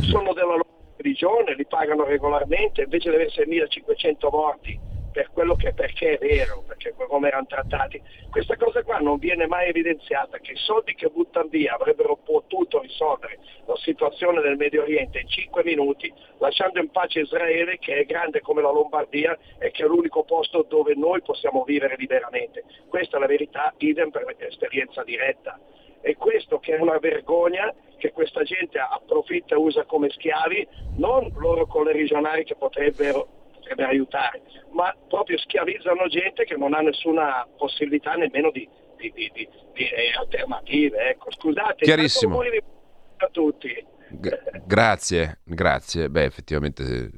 Sono 0.00 0.32
della 0.32 0.56
loro 0.56 0.94
religione, 0.96 1.54
li 1.54 1.66
pagano 1.66 2.04
regolarmente, 2.04 2.82
invece 2.82 3.10
deve 3.10 3.26
essere 3.26 3.46
1500 3.46 4.30
morti 4.30 4.78
per 5.12 5.30
quello 5.30 5.54
che 5.54 5.72
perché 5.72 6.14
è 6.14 6.18
vero, 6.18 6.64
perché 6.66 6.94
come 6.96 7.28
erano 7.28 7.46
trattati. 7.46 8.02
Questa 8.30 8.56
cosa 8.56 8.82
qua 8.82 8.98
non 8.98 9.18
viene 9.18 9.46
mai 9.46 9.68
evidenziata, 9.68 10.38
che 10.38 10.52
i 10.52 10.56
soldi 10.56 10.94
che 10.94 11.08
buttano 11.08 11.48
via 11.48 11.74
avrebbero 11.74 12.16
potuto 12.16 12.80
risolvere 12.80 13.38
la 13.66 13.76
situazione 13.76 14.40
del 14.40 14.56
Medio 14.56 14.82
Oriente 14.82 15.20
in 15.20 15.28
5 15.28 15.62
minuti, 15.64 16.12
lasciando 16.38 16.80
in 16.80 16.90
pace 16.90 17.20
Israele 17.20 17.78
che 17.78 17.96
è 17.96 18.04
grande 18.04 18.40
come 18.40 18.62
la 18.62 18.72
Lombardia 18.72 19.38
e 19.58 19.70
che 19.70 19.84
è 19.84 19.86
l'unico 19.86 20.24
posto 20.24 20.64
dove 20.68 20.94
noi 20.94 21.20
possiamo 21.22 21.62
vivere 21.64 21.94
liberamente. 21.98 22.64
Questa 22.88 23.18
è 23.18 23.20
la 23.20 23.26
verità, 23.26 23.72
idem 23.78 24.10
per 24.10 24.34
esperienza 24.38 25.04
diretta. 25.04 25.60
E 26.00 26.16
questo 26.16 26.58
che 26.58 26.74
è 26.76 26.80
una 26.80 26.98
vergogna 26.98 27.72
che 27.96 28.10
questa 28.10 28.42
gente 28.42 28.78
approfitta 28.78 29.54
e 29.54 29.58
usa 29.58 29.84
come 29.84 30.10
schiavi, 30.10 30.66
non 30.96 31.30
loro 31.36 31.66
con 31.66 31.84
le 31.84 31.92
regionali 31.92 32.42
che 32.42 32.56
potrebbero, 32.56 33.41
potrebbero 33.62 33.88
aiutare, 33.88 34.42
ma 34.72 34.94
proprio 35.08 35.38
schiavizzano 35.38 36.08
gente 36.08 36.44
che 36.44 36.56
non 36.56 36.74
ha 36.74 36.80
nessuna 36.80 37.46
possibilità 37.56 38.14
nemmeno 38.14 38.50
di, 38.50 38.68
di- 38.96 39.12
di- 39.14 39.30
di- 39.32 39.48
eh, 39.72 40.12
alternative. 40.18 41.08
Ecco. 41.10 41.30
Scusate, 41.30 41.84
Chiarissimo. 41.84 42.40
a 42.40 43.28
tutti. 43.30 43.86
G- 44.08 44.62
grazie, 44.66 45.38
grazie. 45.44 46.10
Beh, 46.10 46.24
effettivamente 46.24 47.10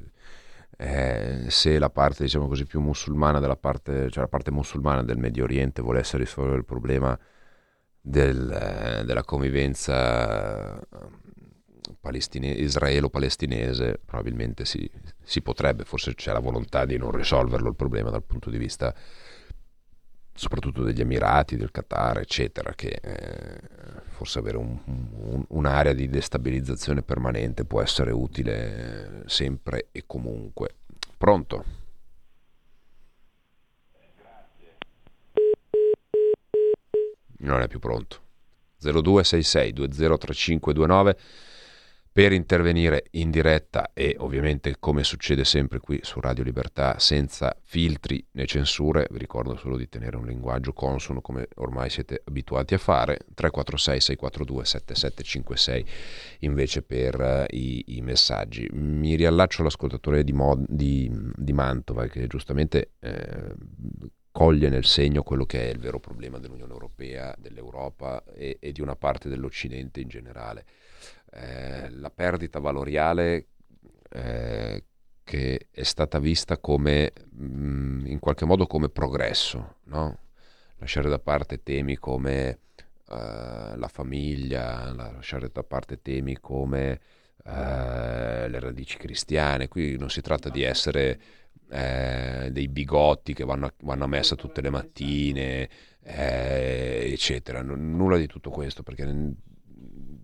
eh, 0.77 1.45
se 1.49 1.79
la 1.79 1.89
parte, 1.89 2.23
diciamo 2.23 2.47
così, 2.47 2.65
più 2.65 2.79
musulmana 2.79 3.39
della 3.39 3.57
parte, 3.57 4.09
cioè 4.11 4.23
la 4.23 4.29
parte 4.29 4.51
musulmana 4.51 5.03
del 5.03 5.17
Medio 5.17 5.43
Oriente 5.43 5.81
volesse 5.81 6.17
risolvere 6.17 6.57
il 6.57 6.65
problema 6.65 7.17
del, 7.99 8.51
eh, 8.99 9.03
della 9.03 9.23
convivenza 9.23 10.79
palestine- 11.99 12.51
israelo-palestinese, 12.51 13.99
probabilmente 14.03 14.65
si, 14.65 14.89
si 15.23 15.41
potrebbe, 15.41 15.83
forse 15.85 16.15
c'è 16.15 16.31
la 16.31 16.39
volontà 16.39 16.85
di 16.85 16.97
non 16.97 17.11
risolverlo 17.11 17.69
il 17.69 17.75
problema 17.75 18.09
dal 18.09 18.23
punto 18.23 18.49
di 18.49 18.57
vista 18.57 18.93
soprattutto 20.37 20.83
degli 20.83 20.99
Emirati, 20.99 21.55
del 21.55 21.71
Qatar, 21.71 22.17
eccetera, 22.19 22.73
che 22.73 22.99
eh, 23.01 23.59
forse 24.09 24.39
avere 24.39 24.57
un- 24.57 24.77
un- 24.85 25.45
un'area 25.47 25.93
di 25.93 26.09
destabilizzazione 26.09 27.01
permanente 27.03 27.63
può 27.63 27.81
essere 27.81 28.11
utile 28.11 29.21
eh, 29.23 29.29
sempre 29.29 29.87
e 29.91 30.03
comunque. 30.05 30.75
Pronto? 31.17 31.63
Non 37.39 37.61
è 37.61 37.67
più 37.67 37.79
pronto. 37.79 38.21
0266 38.79 39.73
203529 39.73 41.17
per 42.15 42.31
intervenire 42.31 43.07
in 43.11 43.29
diretta 43.29 43.91
e 43.93 44.15
ovviamente 44.19 44.77
come 44.79 45.03
succede 45.03 45.43
sempre 45.43 45.79
qui 45.79 45.99
su 46.01 46.21
Radio 46.21 46.45
Libertà 46.45 46.97
senza 46.97 47.53
filtri 47.61 48.25
né 48.31 48.45
censure, 48.45 49.05
vi 49.11 49.17
ricordo 49.17 49.57
solo 49.57 49.75
di 49.75 49.89
tenere 49.89 50.15
un 50.15 50.25
linguaggio 50.25 50.71
consono 50.71 51.19
come 51.19 51.49
ormai 51.55 51.89
siete 51.89 52.21
abituati 52.23 52.73
a 52.73 52.77
fare, 52.77 53.17
346 53.33 53.99
642 53.99 54.65
7756 54.65 55.85
invece 56.45 56.83
per 56.83 57.19
eh, 57.19 57.47
i, 57.49 57.97
i 57.97 58.01
messaggi. 58.01 58.65
Mi 58.71 59.15
riallaccio 59.15 59.59
all'ascoltatore 59.59 60.23
di, 60.23 60.31
Mod- 60.31 60.67
di- 60.69 61.11
di 61.35 61.51
Mantova 61.51 62.07
che 62.07 62.27
giustamente 62.27 62.91
eh, 63.01 63.53
coglie 64.31 64.69
nel 64.69 64.85
segno 64.85 65.21
quello 65.21 65.45
che 65.45 65.67
è 65.67 65.69
il 65.69 65.79
vero 65.79 65.99
problema 65.99 66.39
dell'Unione 66.39 66.71
Europea, 66.71 67.35
dell'Europa 67.37 68.23
e, 68.33 68.55
e 68.61 68.71
di 68.71 68.79
una 68.79 68.95
parte 68.95 69.27
dell'Occidente 69.27 69.99
in 69.99 70.07
generale 70.07 70.63
eh, 71.35 71.89
la 71.89 72.09
perdita 72.09 72.59
valoriale 72.59 73.47
eh, 74.09 74.83
che 75.23 75.67
è 75.71 75.83
stata 75.83 76.19
vista 76.19 76.57
come 76.59 77.11
mh, 77.31 78.05
in 78.07 78.19
qualche 78.19 78.45
modo 78.45 78.67
come 78.67 78.89
progresso, 78.89 79.77
no? 79.85 80.19
lasciare 80.77 81.09
da 81.09 81.19
parte 81.19 81.61
temi 81.63 81.97
come 81.97 82.59
eh, 83.09 83.75
la 83.75 83.89
famiglia, 83.91 84.93
lasciare 84.93 85.49
da 85.51 85.63
parte 85.63 86.01
temi 86.01 86.37
come 86.39 86.99
eh, 87.43 88.47
le 88.47 88.59
radici 88.59 88.97
cristiane, 88.97 89.67
qui 89.67 89.97
non 89.97 90.09
si 90.09 90.21
tratta 90.21 90.49
di 90.49 90.61
essere 90.63 91.19
eh, 91.69 92.49
dei 92.51 92.67
bigotti 92.67 93.33
che 93.33 93.43
vanno 93.43 93.65
a, 93.65 93.73
vanno 93.81 94.03
a 94.05 94.07
messa 94.07 94.35
tutte 94.35 94.61
le 94.61 94.69
mattine, 94.69 95.69
eh, 96.03 97.09
eccetera, 97.11 97.61
N- 97.61 97.95
nulla 97.95 98.17
di 98.17 98.27
tutto 98.27 98.49
questo, 98.51 98.83
perché 98.83 99.05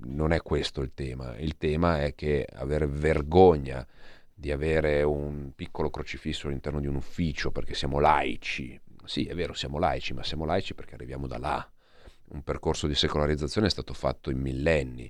non 0.05 0.31
è 0.31 0.41
questo 0.41 0.81
il 0.81 0.93
tema. 0.93 1.37
Il 1.37 1.57
tema 1.57 2.01
è 2.01 2.15
che 2.15 2.47
avere 2.53 2.87
vergogna 2.87 3.85
di 4.33 4.51
avere 4.51 5.03
un 5.03 5.51
piccolo 5.55 5.89
crocifisso 5.89 6.47
all'interno 6.47 6.79
di 6.79 6.87
un 6.87 6.95
ufficio 6.95 7.51
perché 7.51 7.73
siamo 7.73 7.99
laici. 7.99 8.79
Sì, 9.05 9.25
è 9.25 9.35
vero, 9.35 9.53
siamo 9.53 9.77
laici, 9.77 10.13
ma 10.13 10.23
siamo 10.23 10.45
laici 10.45 10.73
perché 10.73 10.95
arriviamo 10.95 11.27
da 11.27 11.37
là. 11.37 11.70
Un 12.31 12.43
percorso 12.43 12.87
di 12.87 12.95
secolarizzazione 12.95 13.67
è 13.67 13.69
stato 13.69 13.93
fatto 13.93 14.29
in 14.29 14.39
millenni 14.39 15.09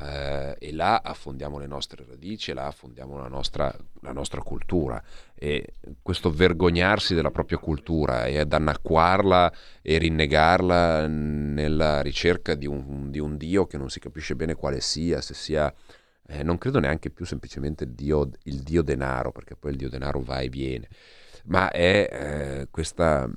eh, 0.00 0.54
e 0.58 0.72
là 0.74 1.00
affondiamo 1.02 1.58
le 1.58 1.66
nostre 1.66 2.04
radici, 2.06 2.52
là 2.52 2.66
affondiamo 2.66 3.16
la 3.16 3.28
nostra, 3.28 3.74
la 4.02 4.12
nostra 4.12 4.42
cultura. 4.42 5.02
E 5.34 5.72
questo 6.02 6.30
vergognarsi 6.30 7.14
della 7.14 7.30
propria 7.30 7.56
cultura 7.56 8.26
e 8.26 8.38
ad 8.38 8.52
annacquarla 8.52 9.52
e 9.80 9.96
rinnegarla 9.96 11.06
nella 11.06 12.02
ricerca 12.02 12.54
di 12.54 12.66
un, 12.66 13.10
di 13.10 13.18
un 13.18 13.38
Dio 13.38 13.66
che 13.66 13.78
non 13.78 13.88
si 13.88 13.98
capisce 13.98 14.36
bene 14.36 14.54
quale 14.54 14.80
sia, 14.80 15.22
se 15.22 15.32
sia 15.32 15.72
eh, 16.30 16.42
non 16.42 16.58
credo 16.58 16.78
neanche 16.78 17.08
più 17.08 17.24
semplicemente 17.24 17.84
il 17.84 17.92
dio, 17.92 18.28
il 18.42 18.60
dio 18.62 18.82
denaro, 18.82 19.32
perché 19.32 19.56
poi 19.56 19.70
il 19.70 19.78
dio 19.78 19.88
denaro 19.88 20.20
va 20.20 20.40
e 20.40 20.50
viene, 20.50 20.88
ma 21.44 21.70
è 21.70 22.08
eh, 22.60 22.68
questa 22.70 23.28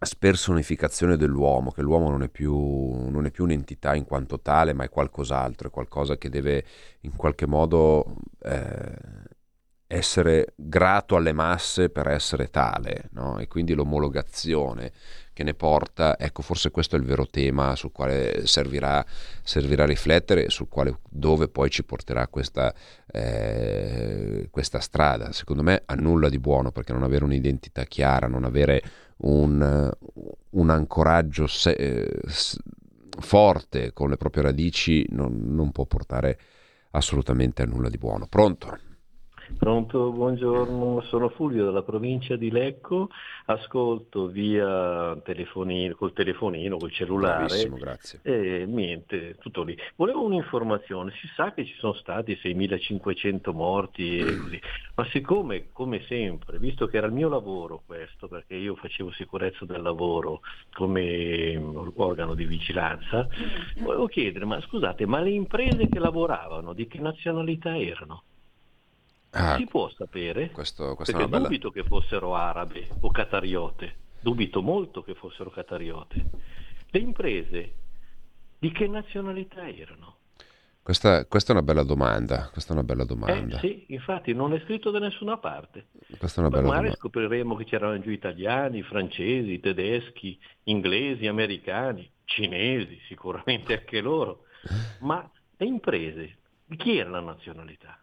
spersonificazione 0.00 1.16
dell'uomo, 1.16 1.70
che 1.70 1.82
l'uomo 1.82 2.10
non 2.10 2.22
è, 2.22 2.28
più, 2.28 2.54
non 3.08 3.26
è 3.26 3.30
più 3.30 3.44
un'entità 3.44 3.94
in 3.94 4.04
quanto 4.04 4.40
tale, 4.40 4.72
ma 4.72 4.84
è 4.84 4.88
qualcos'altro, 4.88 5.68
è 5.68 5.70
qualcosa 5.70 6.16
che 6.18 6.28
deve 6.28 6.64
in 7.00 7.16
qualche 7.16 7.46
modo 7.46 8.16
eh, 8.42 8.94
essere 9.88 10.52
grato 10.56 11.14
alle 11.16 11.32
masse 11.32 11.90
per 11.90 12.08
essere 12.08 12.50
tale, 12.50 13.08
no? 13.12 13.38
e 13.38 13.46
quindi 13.46 13.72
l'omologazione 13.74 14.92
che 15.32 15.44
ne 15.44 15.54
porta, 15.54 16.18
ecco 16.18 16.42
forse 16.42 16.70
questo 16.70 16.96
è 16.96 16.98
il 16.98 17.04
vero 17.04 17.26
tema 17.26 17.76
sul 17.76 17.92
quale 17.92 18.46
servirà, 18.46 19.04
servirà 19.42 19.84
riflettere, 19.84 20.48
sul 20.48 20.68
quale 20.68 20.98
dove 21.08 21.48
poi 21.48 21.68
ci 21.70 21.84
porterà 21.84 22.26
questa, 22.28 22.74
eh, 23.12 24.48
questa 24.50 24.80
strada. 24.80 25.32
Secondo 25.32 25.62
me 25.62 25.82
ha 25.84 25.94
nulla 25.94 26.30
di 26.30 26.38
buono 26.38 26.72
perché 26.72 26.92
non 26.92 27.02
avere 27.02 27.24
un'identità 27.24 27.84
chiara, 27.84 28.28
non 28.28 28.44
avere 28.44 28.82
un, 29.18 29.90
un 30.50 30.70
ancoraggio 30.70 31.46
se, 31.46 31.70
eh, 31.72 32.20
s- 32.26 32.58
forte 33.20 33.92
con 33.92 34.10
le 34.10 34.16
proprie 34.16 34.42
radici 34.42 35.06
non, 35.10 35.54
non 35.54 35.72
può 35.72 35.86
portare 35.86 36.38
assolutamente 36.90 37.62
a 37.62 37.66
nulla 37.66 37.88
di 37.88 37.98
buono. 37.98 38.26
Pronto? 38.26 38.78
Pronto, 39.58 40.10
buongiorno, 40.10 41.02
sono 41.02 41.28
Fulvio 41.28 41.64
dalla 41.64 41.82
provincia 41.82 42.36
di 42.36 42.50
Lecco, 42.50 43.10
ascolto 43.46 44.26
via 44.26 45.16
telefonino, 45.22 45.94
col 45.94 46.12
telefonino, 46.12 46.76
col 46.76 46.90
cellulare. 46.90 47.46
Bravissimo, 47.46 47.76
grazie. 47.76 48.20
E 48.22 48.64
niente, 48.66 49.36
tutto 49.38 49.62
lì. 49.62 49.76
Volevo 49.94 50.24
un'informazione, 50.24 51.12
si 51.20 51.28
sa 51.34 51.54
che 51.54 51.64
ci 51.64 51.74
sono 51.78 51.94
stati 51.94 52.38
6.500 52.42 53.54
morti 53.54 54.18
e 54.18 54.36
così, 54.36 54.60
ma 54.96 55.06
siccome, 55.10 55.68
come 55.72 56.02
sempre, 56.06 56.58
visto 56.58 56.86
che 56.86 56.96
era 56.96 57.06
il 57.06 57.12
mio 57.12 57.28
lavoro 57.28 57.82
questo, 57.86 58.28
perché 58.28 58.56
io 58.56 58.74
facevo 58.74 59.12
sicurezza 59.12 59.64
del 59.64 59.82
lavoro 59.82 60.40
come 60.72 61.56
organo 61.94 62.34
di 62.34 62.44
vigilanza, 62.44 63.28
volevo 63.78 64.06
chiedere, 64.06 64.44
ma 64.44 64.60
scusate, 64.60 65.06
ma 65.06 65.20
le 65.20 65.30
imprese 65.30 65.88
che 65.88 65.98
lavoravano, 65.98 66.72
di 66.72 66.86
che 66.88 66.98
nazionalità 66.98 67.76
erano? 67.78 68.22
Ah, 69.38 69.56
si 69.56 69.66
può 69.66 69.88
sapere? 69.90 70.50
questo- 70.50 70.94
questa 70.94 71.12
è 71.18 71.20
Perché 71.20 71.28
una 71.28 71.28
bella... 71.28 71.48
dubito 71.48 71.70
che 71.70 71.84
fossero 71.84 72.34
arabe 72.34 72.88
o 73.00 73.10
catariote, 73.10 73.96
dubito 74.20 74.62
molto 74.62 75.02
che 75.02 75.14
fossero 75.14 75.50
catariote. 75.50 76.24
Le 76.90 76.98
imprese 77.00 77.74
di 78.58 78.72
che 78.72 78.86
nazionalità 78.88 79.68
erano? 79.68 80.18
Questa, 80.82 81.26
questa 81.26 81.52
è 81.52 81.56
una 81.56 81.64
bella 81.64 81.82
domanda. 81.82 82.48
Questa 82.52 82.70
è 82.70 82.76
una 82.76 82.84
bella 82.84 83.02
Eh, 83.02 83.06
domanda. 83.08 83.58
sì, 83.58 83.86
infatti 83.88 84.32
non 84.32 84.52
è 84.54 84.60
scritto 84.60 84.90
da 84.90 84.98
nessuna 85.00 85.36
parte. 85.38 85.88
Questa 86.16 86.40
è 86.40 86.44
una 86.44 86.48
Poi 86.48 86.60
bella 86.62 86.72
domanda. 86.72 86.96
scopriremo 86.96 87.56
che 87.56 87.64
c'erano 87.64 87.98
giù 88.00 88.10
italiani, 88.10 88.82
francesi, 88.82 89.58
tedeschi, 89.60 90.38
inglesi, 90.64 91.26
americani, 91.26 92.08
cinesi, 92.24 92.98
sicuramente 93.08 93.74
anche 93.78 94.00
loro. 94.00 94.44
Ma 94.98 95.28
le 95.56 95.66
imprese, 95.66 96.38
di 96.64 96.76
chi 96.76 96.96
era 96.98 97.10
la 97.10 97.20
nazionalità? 97.20 98.00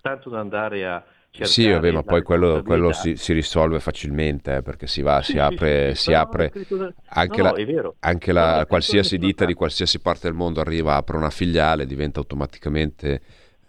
Tanto 0.00 0.30
da 0.30 0.40
andare 0.40 0.86
a 0.86 1.04
cercare 1.30 1.48
Sì, 1.48 1.70
vabbè, 1.70 1.90
ma 1.90 2.02
poi 2.02 2.22
quello, 2.22 2.62
quello 2.62 2.92
si, 2.92 3.16
si 3.16 3.32
risolve 3.32 3.80
facilmente 3.80 4.56
eh, 4.56 4.62
perché 4.62 4.86
si 4.86 5.02
va, 5.02 5.22
Sì, 5.22 5.32
si 5.32 5.38
apre, 5.38 5.94
sì, 5.94 6.02
si 6.02 6.12
apre 6.12 6.48
scritto 6.50 6.92
anche, 7.08 7.42
no, 7.42 7.54
la, 7.54 7.92
anche 8.00 8.32
la 8.32 8.64
qualsiasi 8.66 9.18
ditta 9.18 9.44
di 9.44 9.54
qualsiasi 9.54 10.00
parte 10.00 10.28
del 10.28 10.36
mondo 10.36 10.60
arriva, 10.60 10.96
apre 10.96 11.16
una 11.16 11.30
filiale, 11.30 11.86
diventa 11.86 12.20
automaticamente 12.20 13.20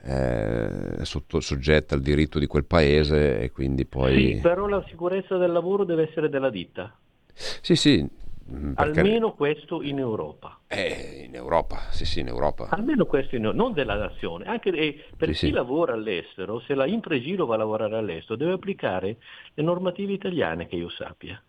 eh, 0.03 1.03
sotto, 1.03 1.39
soggetta 1.39 1.95
al 1.95 2.01
diritto 2.01 2.39
di 2.39 2.47
quel 2.47 2.65
paese 2.65 3.39
e 3.39 3.51
quindi 3.51 3.85
poi... 3.85 4.35
Sì, 4.35 4.39
però 4.41 4.67
la 4.67 4.83
sicurezza 4.87 5.37
del 5.37 5.51
lavoro 5.51 5.83
deve 5.83 6.07
essere 6.09 6.29
della 6.29 6.49
ditta. 6.49 6.95
Sì, 7.33 7.75
sì, 7.75 8.07
perché 8.47 8.99
Almeno 9.01 9.33
questo 9.33 9.81
in 9.81 9.99
Europa. 9.99 10.59
eh, 10.67 11.23
in 11.25 11.35
Europa, 11.35 11.91
sì, 11.91 12.05
sì, 12.05 12.21
in 12.21 12.27
Europa. 12.27 12.69
Almeno 12.69 13.05
questo 13.05 13.35
in 13.35 13.43
non 13.53 13.73
della 13.73 13.95
nazione. 13.95 14.45
Anche 14.45 14.69
eh, 14.69 15.03
per 15.15 15.29
Sì, 15.29 15.33
chi 15.33 15.47
sì. 15.47 15.51
lavora 15.51 15.93
all'estero, 15.93 16.59
se 16.61 16.73
la 16.73 16.85
Impregilo 16.85 17.45
va 17.45 17.55
a 17.55 17.57
lavorare 17.57 17.97
all'estero, 17.97 18.35
deve 18.37 18.53
applicare 18.53 19.17
le 19.53 19.63
normative 19.63 20.13
italiane 20.13 20.67
che 20.67 20.75
io 20.77 20.89
sappia. 20.89 21.41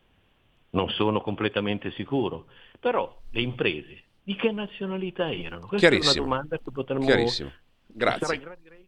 Non 0.71 0.89
sono 0.91 1.21
completamente 1.21 1.91
sicuro. 1.93 2.47
Però 2.81 3.23
le 3.31 3.41
imprese 3.41 4.03
di 4.23 4.35
che 4.35 4.51
nazionalità 4.53 5.33
erano? 5.33 5.67
Questa 5.67 5.87
è 5.87 5.91
una 5.91 5.99
Chiarissimo. 6.01 6.25
domanda 6.25 6.59
che 6.59 6.71
potremmo 6.71 7.05
Chiarissimo. 7.05 7.51
Sarà 7.51 8.17
Grazie. 8.17 8.39
gradirei- 8.39 8.88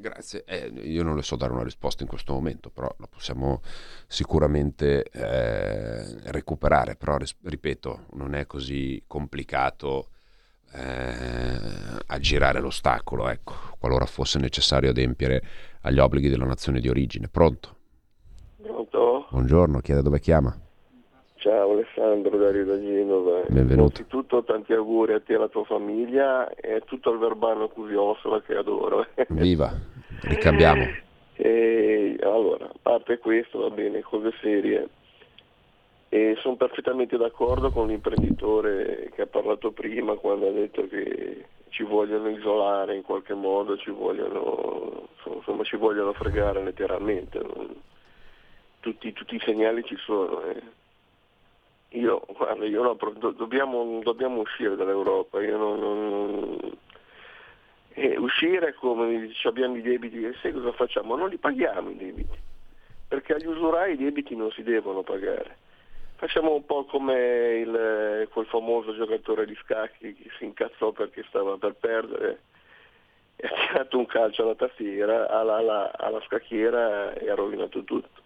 Grazie. 0.00 0.44
Eh, 0.46 0.72
io 0.84 1.02
non 1.02 1.14
le 1.14 1.22
so 1.22 1.36
dare 1.36 1.52
una 1.52 1.62
risposta 1.62 2.02
in 2.02 2.08
questo 2.08 2.32
momento, 2.32 2.70
però 2.70 2.90
la 2.98 3.06
possiamo 3.06 3.60
sicuramente 4.06 5.04
eh, 5.04 6.30
recuperare. 6.30 6.96
Però, 6.96 7.18
ris- 7.18 7.36
ripeto, 7.42 8.06
non 8.12 8.34
è 8.34 8.46
così 8.46 9.02
complicato 9.06 10.08
eh, 10.72 11.98
aggirare 12.06 12.60
l'ostacolo, 12.60 13.28
ecco, 13.28 13.52
qualora 13.78 14.06
fosse 14.06 14.38
necessario 14.38 14.88
adempiere 14.88 15.42
agli 15.82 15.98
obblighi 15.98 16.30
della 16.30 16.46
nazione 16.46 16.80
di 16.80 16.88
origine. 16.88 17.28
Pronto? 17.28 17.76
Pronto? 18.56 19.26
Buongiorno, 19.30 19.80
chiede 19.80 20.00
dove 20.00 20.18
chiama. 20.18 20.56
Ciao 21.40 21.70
Alessandro 21.70 22.36
Dario 22.36 22.66
da 22.66 22.78
Genova. 22.78 23.40
Benvenuto. 23.48 23.72
Innanzitutto 23.72 24.44
tanti 24.44 24.74
auguri 24.74 25.14
a 25.14 25.20
te 25.20 25.32
e 25.32 25.36
alla 25.36 25.48
tua 25.48 25.64
famiglia 25.64 26.50
e 26.50 26.74
a 26.74 26.80
tutto 26.80 27.10
il 27.12 27.18
Verbano 27.18 27.68
Cusiosola 27.68 28.42
che 28.42 28.56
adoro. 28.56 29.06
Viva, 29.28 29.72
ricambiamo. 30.22 30.86
E, 31.34 32.16
allora, 32.22 32.66
a 32.66 32.74
parte 32.80 33.18
questo, 33.18 33.60
va 33.60 33.70
bene, 33.70 34.00
cose 34.02 34.32
serie. 34.40 34.88
E 36.08 36.36
sono 36.40 36.56
perfettamente 36.56 37.16
d'accordo 37.16 37.70
con 37.70 37.86
l'imprenditore 37.86 39.10
che 39.14 39.22
ha 39.22 39.26
parlato 39.26 39.70
prima 39.70 40.14
quando 40.16 40.48
ha 40.48 40.50
detto 40.50 40.86
che 40.88 41.46
ci 41.68 41.84
vogliono 41.84 42.28
isolare 42.28 42.96
in 42.96 43.02
qualche 43.02 43.34
modo, 43.34 43.76
ci 43.76 43.90
vogliono, 43.90 45.06
insomma, 45.24 45.62
ci 45.62 45.76
vogliono 45.76 46.12
fregare 46.12 46.62
letteralmente. 46.64 47.40
Tutti, 48.80 49.12
tutti 49.12 49.36
i 49.36 49.40
segnali 49.44 49.84
ci 49.84 49.96
sono. 49.98 50.42
eh. 50.42 50.62
Io, 51.90 52.22
guarda, 52.36 52.64
io 52.66 52.82
no, 52.82 52.96
dobbiamo, 53.32 54.00
dobbiamo 54.02 54.40
uscire 54.40 54.74
dall'Europa. 54.76 55.40
Io 55.42 55.56
non- 55.56 55.78
non- 55.78 56.78
e 57.92 58.16
uscire 58.16 58.74
come 58.74 59.30
abbiamo 59.44 59.76
i 59.76 59.82
debiti 59.82 60.24
e 60.24 60.34
sai 60.40 60.52
cosa 60.52 60.72
facciamo? 60.72 61.16
Non 61.16 61.28
li 61.28 61.38
paghiamo 61.38 61.90
i 61.90 61.96
debiti, 61.96 62.38
perché 63.08 63.34
agli 63.34 63.46
usurai 63.46 63.94
i 63.94 63.96
debiti 63.96 64.36
non 64.36 64.50
si 64.52 64.62
devono 64.62 65.02
pagare. 65.02 65.58
Facciamo 66.16 66.52
un 66.54 66.64
po' 66.66 66.84
come 66.84 67.62
il- 67.64 68.28
quel 68.30 68.46
famoso 68.46 68.94
giocatore 68.94 69.46
di 69.46 69.54
scacchi 69.62 70.14
che 70.14 70.30
si 70.36 70.44
incazzò 70.44 70.92
perché 70.92 71.24
stava 71.28 71.56
per 71.56 71.74
perdere 71.74 72.42
e 73.36 73.46
ha 73.46 73.66
tirato 73.66 73.96
un 73.96 74.06
calcio 74.06 74.42
alla 74.42 74.54
tastiera, 74.54 75.28
alla, 75.28 75.56
alla- 75.56 75.90
alla 75.96 76.20
scacchiera 76.26 77.14
e 77.14 77.30
ha 77.30 77.34
rovinato 77.34 77.82
tutto. 77.84 78.20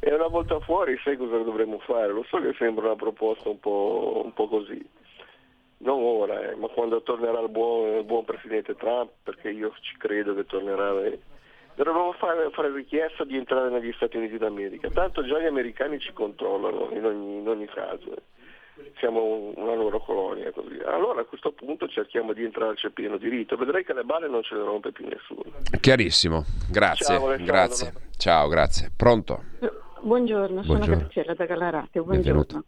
E 0.00 0.12
una 0.12 0.26
volta 0.26 0.58
fuori 0.60 0.98
sai 1.04 1.16
cosa 1.16 1.38
dovremmo 1.38 1.78
fare? 1.78 2.08
Lo 2.12 2.24
so 2.24 2.38
che 2.40 2.52
sembra 2.58 2.86
una 2.86 2.96
proposta 2.96 3.48
un 3.48 3.60
po', 3.60 4.20
un 4.24 4.32
po' 4.34 4.48
così, 4.48 4.84
non 5.84 6.02
ora, 6.02 6.50
eh, 6.50 6.54
ma 6.56 6.68
quando 6.68 7.02
tornerà 7.02 7.40
il 7.40 7.48
buon, 7.50 7.96
il 7.98 8.04
buon 8.04 8.24
presidente 8.24 8.74
Trump, 8.74 9.10
perché 9.22 9.50
io 9.50 9.72
ci 9.80 9.96
credo 9.98 10.34
che 10.34 10.46
tornerà, 10.46 11.04
eh, 11.04 11.18
dovremmo 11.74 12.12
fare, 12.12 12.48
fare 12.52 12.72
richiesta 12.72 13.24
di 13.24 13.36
entrare 13.36 13.68
negli 13.70 13.92
Stati 13.92 14.16
Uniti 14.16 14.38
d'America. 14.38 14.88
Tanto 14.90 15.24
già 15.24 15.38
gli 15.38 15.46
americani 15.46 15.98
ci 16.00 16.12
controllano 16.12 16.88
in 16.92 17.04
ogni, 17.04 17.36
in 17.36 17.48
ogni 17.48 17.66
caso, 17.66 18.12
eh. 18.16 18.22
siamo 18.98 19.22
un- 19.22 19.52
una 19.56 19.74
loro 19.74 20.00
colonia. 20.00 20.50
Così. 20.52 20.78
Allora 20.86 21.20
a 21.20 21.24
questo 21.24 21.52
punto 21.52 21.86
cerchiamo 21.86 22.32
di 22.32 22.42
entrarci 22.44 22.86
a 22.86 22.90
pieno 22.90 23.18
diritto, 23.18 23.56
vedrai 23.56 23.84
che 23.84 23.92
le 23.92 24.04
balle 24.04 24.26
non 24.28 24.42
ce 24.42 24.54
le 24.54 24.62
rompe 24.64 24.90
più 24.90 25.06
nessuno. 25.06 25.42
Chiarissimo, 25.80 26.44
grazie, 26.70 27.16
Ciao, 27.16 27.36
grazie. 27.36 27.92
Ciao, 28.16 28.48
grazie. 28.48 28.90
Pronto? 28.96 29.42
Buongiorno, 30.00 30.62
sono 30.62 30.78
Buongiorno. 30.78 30.96
Graziella 31.02 31.34
da 31.34 31.44
Galarate, 31.44 32.00
buongiorno. 32.00 32.64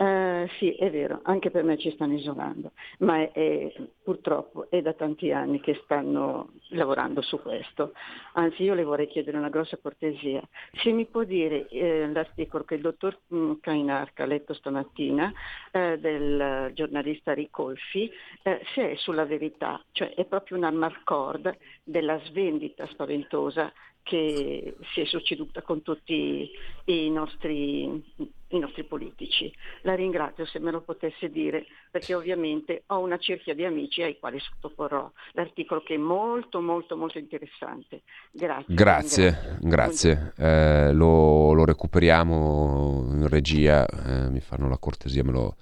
Eh, 0.00 0.48
sì, 0.58 0.70
è 0.76 0.90
vero, 0.90 1.20
anche 1.24 1.50
per 1.50 1.62
me 1.62 1.76
ci 1.76 1.90
stanno 1.90 2.14
isolando, 2.14 2.72
ma 3.00 3.18
è, 3.18 3.32
è- 3.32 3.72
purtroppo 4.02 4.70
è 4.70 4.80
da 4.80 4.94
tanti 4.94 5.30
anni 5.30 5.60
che 5.60 5.78
stanno 5.84 6.52
lavorando 6.68 7.20
su 7.20 7.38
questo. 7.42 7.92
Anzi, 8.32 8.62
io 8.62 8.72
le 8.72 8.84
vorrei 8.84 9.08
chiedere 9.08 9.36
una 9.36 9.50
grossa 9.50 9.76
cortesia. 9.76 10.40
Se 10.82 10.90
mi 10.92 11.04
può 11.04 11.24
dire 11.24 11.68
eh, 11.68 12.08
l'articolo 12.10 12.64
che 12.64 12.76
il 12.76 12.80
dottor 12.80 13.18
mm, 13.34 13.52
Cainarca 13.60 14.22
ha 14.22 14.26
letto 14.26 14.54
stamattina 14.54 15.30
eh, 15.70 15.98
del 15.98 16.70
giornalista 16.72 17.34
Ricolfi, 17.34 18.10
eh, 18.42 18.62
se 18.74 18.92
è 18.92 18.94
sulla 18.96 19.26
verità, 19.26 19.84
cioè 19.92 20.14
è 20.14 20.24
proprio 20.24 20.56
una 20.56 20.70
marcord 20.70 21.54
della 21.84 22.18
svendita 22.24 22.86
spaventosa 22.86 23.70
che 24.02 24.76
si 24.94 25.02
è 25.02 25.04
succeduta 25.04 25.60
con 25.60 25.82
tutti 25.82 26.50
i 26.86 27.10
nostri, 27.10 28.02
i 28.50 28.58
nostri 28.58 28.84
politici. 28.84 29.52
La 29.82 29.94
ringrazio 29.94 30.44
se 30.44 30.58
me 30.58 30.70
lo 30.70 30.80
potesse 30.80 31.30
dire, 31.30 31.66
perché 31.90 32.14
ovviamente 32.14 32.82
ho 32.86 32.98
una 32.98 33.18
cerchia 33.18 33.54
di 33.54 33.64
amici 33.64 34.02
ai 34.02 34.18
quali 34.18 34.38
sottoporrò 34.38 35.10
l'articolo 35.32 35.82
che 35.82 35.94
è 35.94 35.98
molto 35.98 36.60
molto 36.60 36.96
molto 36.96 37.18
interessante. 37.18 38.02
Grazie. 38.30 38.74
Grazie, 38.74 39.58
grazie. 39.60 40.32
Eh, 40.36 40.92
lo, 40.92 41.52
lo 41.52 41.64
recuperiamo 41.64 43.08
in 43.10 43.28
regia, 43.28 43.86
eh, 43.86 44.30
mi 44.30 44.40
fanno 44.40 44.68
la 44.68 44.78
cortesia, 44.78 45.24
me 45.24 45.32
lo, 45.32 45.56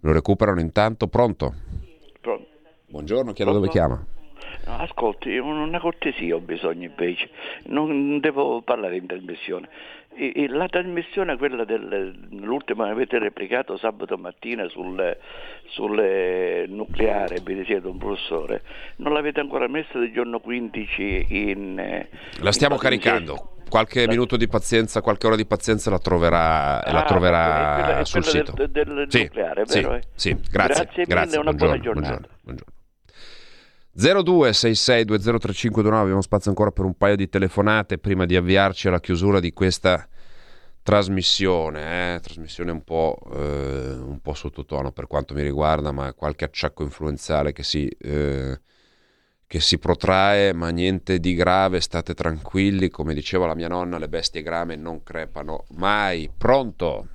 me 0.00 0.08
lo 0.08 0.12
recuperano 0.12 0.60
intanto. 0.60 1.06
Pronto? 1.06 1.54
Pronto? 2.20 2.48
Buongiorno, 2.88 3.32
chiedo 3.32 3.52
dove 3.52 3.68
chiama? 3.68 4.04
No, 4.66 4.78
Ascolti, 4.78 5.36
una 5.38 5.78
cortesia 5.78 6.34
ho 6.34 6.40
bisogno 6.40 6.88
invece, 6.88 7.30
non 7.66 8.18
devo 8.18 8.62
parlare 8.62 8.96
in 8.96 9.06
trasmissione. 9.06 9.68
La 10.48 10.66
trasmissione, 10.68 11.36
quella 11.36 11.64
dell'ultima 11.64 12.86
che 12.86 12.90
avete 12.90 13.18
replicato 13.18 13.76
sabato 13.76 14.16
mattina 14.16 14.66
sul, 14.68 15.14
sul 15.66 16.64
nucleare, 16.68 17.40
vi 17.42 17.62
siete 17.66 17.86
un 17.86 17.98
professore, 17.98 18.62
non 18.96 19.12
l'avete 19.12 19.40
ancora 19.40 19.68
messa 19.68 19.98
del 19.98 20.12
giorno 20.12 20.40
15 20.40 21.26
in... 21.28 21.78
eh, 21.78 22.08
La 22.40 22.50
stiamo 22.52 22.76
in 22.76 22.80
caricando. 22.80 23.50
Qualche 23.68 24.06
minuto 24.06 24.36
di 24.36 24.46
pazienza, 24.48 25.02
qualche 25.02 25.26
ora 25.26 25.36
di 25.36 25.44
pazienza 25.44 25.90
la 25.90 25.98
troverà, 25.98 26.80
la 26.86 27.00
Ah, 27.00 27.02
troverà 27.02 27.74
ok, 27.76 27.84
quella- 27.84 28.04
sul 28.04 28.22
quella 28.22 28.44
sito. 28.46 28.52
del- 28.56 28.70
del 28.70 29.04
Sì, 29.08 29.22
nucleare, 29.22 29.66
sì, 29.66 29.80
vero, 29.80 29.94
eh? 29.96 30.02
sì, 30.14 30.36
grazie. 30.50 30.84
Grazie 30.84 31.02
mille, 31.02 31.14
grazie, 31.14 31.38
una 31.40 31.52
buona 31.52 31.78
giornata. 31.80 32.06
buongiorno, 32.08 32.36
buongiorno. 32.42 32.74
0266203529 33.96 35.94
abbiamo 35.94 36.20
spazio 36.20 36.50
ancora 36.50 36.70
per 36.70 36.84
un 36.84 36.94
paio 36.96 37.16
di 37.16 37.30
telefonate 37.30 37.96
prima 37.96 38.26
di 38.26 38.36
avviarci 38.36 38.88
alla 38.88 39.00
chiusura 39.00 39.40
di 39.40 39.54
questa 39.54 40.06
trasmissione, 40.82 42.14
eh? 42.14 42.20
trasmissione 42.20 42.70
un 42.70 42.84
po', 42.84 43.18
eh, 43.32 43.94
un 43.94 44.20
po' 44.20 44.34
sottotono 44.34 44.92
per 44.92 45.06
quanto 45.06 45.32
mi 45.32 45.42
riguarda, 45.42 45.92
ma 45.92 46.12
qualche 46.12 46.44
acciacco 46.44 46.82
influenzale 46.82 47.52
che 47.52 47.62
si, 47.62 47.88
eh, 47.88 48.60
che 49.46 49.60
si 49.60 49.78
protrae, 49.78 50.52
ma 50.52 50.68
niente 50.68 51.18
di 51.18 51.34
grave, 51.34 51.80
state 51.80 52.12
tranquilli, 52.12 52.90
come 52.90 53.14
diceva 53.14 53.46
la 53.46 53.54
mia 53.54 53.68
nonna, 53.68 53.98
le 53.98 54.08
bestie 54.08 54.42
grame 54.42 54.76
non 54.76 55.02
crepano 55.02 55.64
mai. 55.70 56.30
Pronto? 56.36 57.08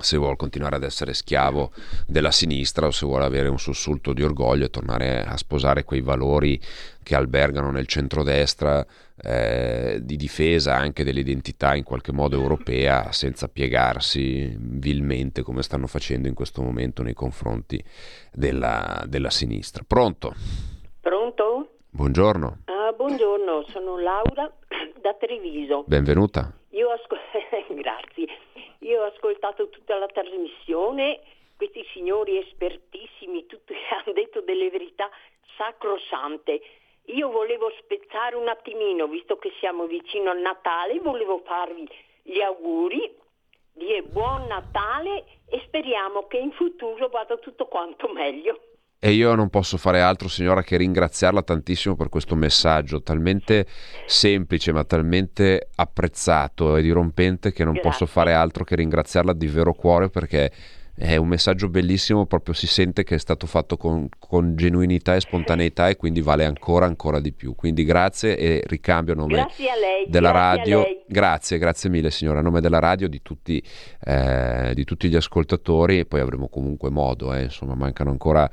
se 0.00 0.16
vuole 0.16 0.36
continuare 0.36 0.76
ad 0.76 0.82
essere 0.82 1.12
schiavo 1.12 1.72
della 2.06 2.30
sinistra 2.30 2.86
o 2.86 2.90
se 2.90 3.04
vuole 3.04 3.24
avere 3.26 3.48
un 3.48 3.58
sussulto 3.58 4.14
di 4.14 4.22
orgoglio 4.22 4.64
e 4.64 4.70
tornare 4.70 5.22
a 5.26 5.36
sposare 5.36 5.84
quei 5.84 6.00
valori 6.00 6.58
che 7.02 7.14
albergano 7.14 7.70
nel 7.70 7.86
centrodestra 7.86 8.86
eh, 9.22 9.98
di 10.00 10.16
difesa 10.16 10.74
anche 10.74 11.04
dell'identità 11.04 11.74
in 11.74 11.84
qualche 11.84 12.12
modo 12.12 12.34
europea 12.36 13.12
senza 13.12 13.48
piegarsi 13.48 14.56
vilmente 14.58 15.42
come 15.42 15.62
stanno 15.62 15.86
facendo 15.86 16.28
in 16.28 16.34
questo 16.34 16.62
momento 16.62 17.02
nei 17.02 17.12
confronti 17.12 17.82
della, 18.32 19.04
della 19.06 19.28
sinistra. 19.30 19.84
Pronto? 19.86 20.32
Pronto? 20.98 21.74
Buongiorno, 21.90 22.58
Ah, 22.66 22.92
buongiorno, 22.96 23.66
sono 23.70 23.98
Laura 24.00 24.50
da 25.02 25.14
Treviso. 25.20 25.84
benvenuta. 25.86 26.50
Io 26.70 26.88
ho 26.88 26.92
ascol- 26.92 27.18
Grazie. 27.18 27.19
Io 28.90 29.02
ho 29.02 29.06
ascoltato 29.06 29.68
tutta 29.68 29.96
la 29.98 30.08
trasmissione, 30.08 31.20
questi 31.56 31.86
signori 31.92 32.38
espertissimi, 32.38 33.46
tutti 33.46 33.72
hanno 33.94 34.12
detto 34.12 34.40
delle 34.40 34.68
verità 34.68 35.08
sacrosante. 35.56 36.60
Io 37.04 37.30
volevo 37.30 37.70
spezzare 37.78 38.34
un 38.34 38.48
attimino, 38.48 39.06
visto 39.06 39.36
che 39.36 39.52
siamo 39.60 39.86
vicino 39.86 40.30
al 40.30 40.40
Natale, 40.40 40.98
volevo 40.98 41.38
farvi 41.44 41.88
gli 42.22 42.40
auguri, 42.40 43.14
dire 43.74 44.02
buon 44.02 44.48
Natale 44.48 45.24
e 45.46 45.62
speriamo 45.66 46.26
che 46.26 46.38
in 46.38 46.50
futuro 46.50 47.08
vada 47.10 47.36
tutto 47.36 47.66
quanto 47.66 48.08
meglio. 48.08 48.69
E 49.02 49.12
io 49.12 49.34
non 49.34 49.48
posso 49.48 49.78
fare 49.78 50.02
altro, 50.02 50.28
signora, 50.28 50.62
che 50.62 50.76
ringraziarla 50.76 51.40
tantissimo 51.40 51.96
per 51.96 52.10
questo 52.10 52.36
messaggio 52.36 53.02
talmente 53.02 53.66
semplice 54.04 54.72
ma 54.72 54.84
talmente 54.84 55.70
apprezzato 55.74 56.76
e 56.76 56.82
dirompente 56.82 57.50
che 57.50 57.64
non 57.64 57.72
Grazie. 57.72 57.90
posso 57.90 58.06
fare 58.06 58.34
altro 58.34 58.62
che 58.62 58.76
ringraziarla 58.76 59.32
di 59.32 59.46
vero 59.46 59.72
cuore 59.72 60.10
perché 60.10 60.52
è 60.94 61.16
un 61.16 61.28
messaggio 61.28 61.70
bellissimo, 61.70 62.26
proprio 62.26 62.52
si 62.52 62.66
sente 62.66 63.02
che 63.02 63.14
è 63.14 63.18
stato 63.18 63.46
fatto 63.46 63.78
con, 63.78 64.06
con 64.18 64.54
genuinità 64.54 65.14
e 65.14 65.20
spontaneità 65.20 65.88
e 65.88 65.96
quindi 65.96 66.20
vale 66.20 66.44
ancora 66.44 66.84
ancora 66.84 67.20
di 67.20 67.32
più. 67.32 67.54
Quindi 67.54 67.84
grazie 67.84 68.36
e 68.36 68.62
ricambio 68.66 69.14
a 69.14 69.16
nome 69.16 69.32
Grazie 69.32 69.70
a 69.70 69.76
lei, 69.76 70.04
della 70.08 70.30
grazie 70.30 70.46
a 70.46 70.56
radio. 70.56 70.82
lei. 70.82 71.00
Grazie, 71.08 71.56
grazie 71.56 71.88
mille 71.88 72.10
signora, 72.10 72.40
a 72.40 72.42
nome 72.42 72.60
della 72.60 72.80
radio 72.80 73.08
di 73.08 73.22
tutti, 73.22 73.62
eh, 74.04 74.72
di 74.74 74.84
tutti 74.84 75.08
gli 75.08 75.16
ascoltatori 75.16 76.00
e 76.00 76.04
poi 76.04 76.20
avremo 76.20 76.50
comunque 76.50 76.90
modo, 76.90 77.32
eh, 77.32 77.44
insomma 77.44 77.74
mancano 77.74 78.10
ancora 78.10 78.50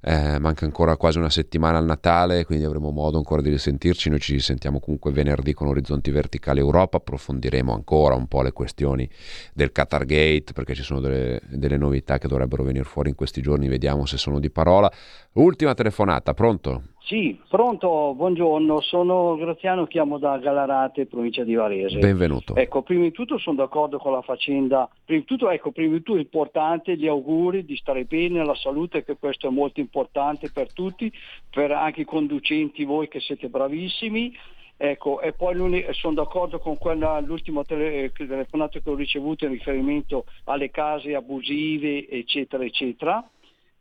eh, 0.00 0.38
manca 0.38 0.64
ancora 0.64 0.96
quasi 0.96 1.18
una 1.18 1.30
settimana 1.30 1.78
al 1.78 1.84
Natale, 1.84 2.44
quindi 2.44 2.64
avremo 2.64 2.90
modo 2.90 3.16
ancora 3.16 3.42
di 3.42 3.50
risentirci. 3.50 4.08
Noi 4.08 4.20
ci 4.20 4.32
risentiamo 4.32 4.78
comunque 4.78 5.10
venerdì 5.10 5.52
con 5.54 5.66
Orizzonti 5.66 6.10
Verticali 6.10 6.60
Europa. 6.60 6.98
Approfondiremo 6.98 7.72
ancora 7.72 8.14
un 8.14 8.28
po' 8.28 8.42
le 8.42 8.52
questioni 8.52 9.08
del 9.52 9.72
Qatar 9.72 10.04
Gate 10.04 10.52
perché 10.52 10.74
ci 10.74 10.82
sono 10.82 11.00
delle, 11.00 11.40
delle 11.48 11.76
novità 11.76 12.18
che 12.18 12.28
dovrebbero 12.28 12.62
venire 12.62 12.84
fuori 12.84 13.08
in 13.08 13.16
questi 13.16 13.42
giorni. 13.42 13.66
Vediamo 13.66 14.06
se 14.06 14.16
sono 14.18 14.38
di 14.38 14.50
parola. 14.50 14.90
Ultima 15.32 15.74
telefonata, 15.74 16.32
pronto? 16.32 16.82
Sì, 17.08 17.40
pronto, 17.48 18.12
buongiorno, 18.14 18.82
sono 18.82 19.34
Graziano, 19.36 19.86
chiamo 19.86 20.18
da 20.18 20.36
Galarate, 20.36 21.06
provincia 21.06 21.42
di 21.42 21.54
Varese. 21.54 21.96
Benvenuto. 21.96 22.54
Ecco, 22.54 22.82
prima 22.82 23.04
di 23.04 23.12
tutto 23.12 23.38
sono 23.38 23.56
d'accordo 23.56 23.96
con 23.96 24.12
la 24.12 24.20
faccenda, 24.20 24.86
prima 25.06 25.20
di 25.20 25.26
tutto, 25.26 25.48
ecco, 25.48 25.70
prima 25.70 25.94
di 25.94 26.02
tutto 26.02 26.18
è 26.18 26.20
importante 26.20 26.98
gli 26.98 27.06
auguri 27.06 27.64
di 27.64 27.76
stare 27.76 28.04
bene, 28.04 28.44
la 28.44 28.54
salute, 28.54 29.04
che 29.04 29.16
questo 29.16 29.46
è 29.46 29.50
molto 29.50 29.80
importante 29.80 30.50
per 30.52 30.70
tutti, 30.74 31.10
per 31.48 31.72
anche 31.72 32.02
i 32.02 32.04
conducenti, 32.04 32.84
voi 32.84 33.08
che 33.08 33.20
siete 33.20 33.48
bravissimi. 33.48 34.36
Ecco, 34.76 35.22
e 35.22 35.32
poi 35.32 35.86
sono 35.92 36.14
d'accordo 36.14 36.58
con 36.58 36.76
quella, 36.76 37.18
l'ultima 37.20 37.64
tele- 37.64 38.04
eh, 38.04 38.12
telefonata 38.12 38.80
che 38.80 38.90
ho 38.90 38.94
ricevuto 38.94 39.46
in 39.46 39.52
riferimento 39.52 40.26
alle 40.44 40.70
case 40.70 41.14
abusive, 41.14 42.06
eccetera, 42.06 42.62
eccetera. 42.64 43.26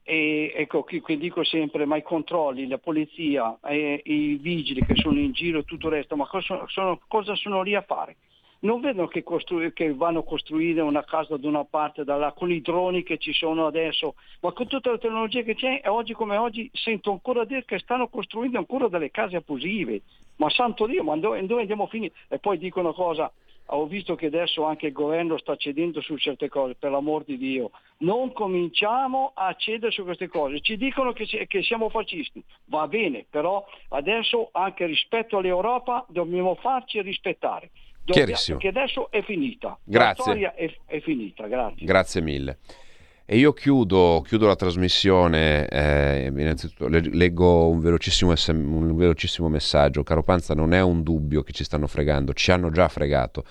E 0.09 0.53
ecco 0.55 0.83
qui 0.83 1.17
dico 1.17 1.43
sempre, 1.43 1.83
ma 1.83 1.97
i 1.97 2.01
controlli, 2.01 2.65
la 2.65 2.77
polizia, 2.77 3.59
eh, 3.65 3.99
i 4.05 4.35
vigili 4.35 4.85
che 4.85 4.95
sono 4.95 5.19
in 5.19 5.33
giro 5.33 5.59
e 5.59 5.65
tutto 5.65 5.87
il 5.87 5.95
resto, 5.95 6.15
ma 6.15 6.25
cosa 6.25 6.63
sono, 6.67 7.01
cosa 7.09 7.35
sono 7.35 7.61
lì 7.61 7.75
a 7.75 7.81
fare? 7.81 8.15
Non 8.59 8.79
vedono 8.79 9.09
che, 9.09 9.21
costru- 9.21 9.73
che 9.73 9.93
vanno 9.93 10.19
a 10.19 10.23
costruire 10.23 10.79
una 10.79 11.03
casa 11.03 11.35
da 11.35 11.45
una 11.49 11.65
parte 11.65 12.05
dall'altra, 12.05 12.39
con 12.39 12.53
i 12.53 12.61
droni 12.61 13.03
che 13.03 13.17
ci 13.17 13.33
sono 13.33 13.65
adesso, 13.65 14.15
ma 14.39 14.53
con 14.53 14.67
tutta 14.67 14.91
la 14.91 14.97
tecnologia 14.97 15.41
che 15.41 15.55
c'è, 15.55 15.81
oggi 15.87 16.13
come 16.13 16.37
oggi 16.37 16.69
sento 16.71 17.11
ancora 17.11 17.43
dire 17.43 17.65
che 17.65 17.77
stanno 17.77 18.07
costruendo 18.07 18.59
ancora 18.59 18.87
delle 18.87 19.11
case 19.11 19.35
abusive. 19.35 20.03
Ma 20.37 20.49
santo 20.49 20.85
Dio, 20.85 21.03
ma 21.03 21.17
dove, 21.17 21.45
dove 21.45 21.59
andiamo 21.59 21.83
a 21.83 21.87
finire? 21.87 22.13
E 22.29 22.39
poi 22.39 22.57
dico 22.57 22.79
una 22.79 22.93
cosa, 22.93 23.29
ho 23.69 23.85
visto 23.85 24.15
che 24.15 24.27
adesso 24.27 24.63
anche 24.63 24.87
il 24.87 24.93
governo 24.93 25.37
sta 25.37 25.55
cedendo 25.55 26.01
su 26.01 26.17
certe 26.17 26.49
cose, 26.49 26.75
per 26.75 26.91
l'amor 26.91 27.23
di 27.23 27.37
Dio. 27.37 27.71
Non 27.99 28.31
cominciamo 28.31 29.31
a 29.35 29.53
cedere 29.55 29.91
su 29.91 30.03
queste 30.03 30.27
cose. 30.27 30.61
Ci 30.61 30.77
dicono 30.77 31.11
che, 31.13 31.25
si- 31.25 31.45
che 31.47 31.61
siamo 31.63 31.89
fascisti, 31.89 32.41
va 32.65 32.87
bene, 32.87 33.25
però 33.29 33.65
adesso 33.89 34.49
anche 34.53 34.85
rispetto 34.85 35.37
all'Europa 35.37 36.05
dobbiamo 36.09 36.55
farci 36.55 37.01
rispettare. 37.01 37.71
Dobbiamo- 38.03 38.25
Chiarissimo. 38.27 38.57
Perché 38.57 38.77
adesso 38.79 39.11
è 39.11 39.21
finita. 39.21 39.77
Grazie. 39.83 40.07
La 40.07 40.21
storia 40.21 40.53
è, 40.55 40.73
è 40.85 40.99
finita, 41.01 41.47
grazie. 41.47 41.85
Grazie 41.85 42.21
mille. 42.21 42.57
E 43.29 43.37
io 43.37 43.51
chiudo, 43.51 44.23
chiudo 44.25 44.47
la 44.47 44.55
trasmissione, 44.55 45.67
eh, 45.67 46.31
innanzitutto 46.33 46.87
le- 46.87 47.01
leggo 47.01 47.67
un 47.67 47.81
velocissimo, 47.81 48.33
un 48.51 48.95
velocissimo 48.95 49.49
messaggio. 49.49 50.01
Caro 50.01 50.23
Panza, 50.23 50.53
non 50.53 50.73
è 50.73 50.79
un 50.79 51.03
dubbio 51.03 51.43
che 51.43 51.51
ci 51.51 51.65
stanno 51.65 51.87
fregando, 51.87 52.31
ci 52.31 52.51
hanno 52.51 52.71
già 52.71 52.87
fregato, 52.87 53.43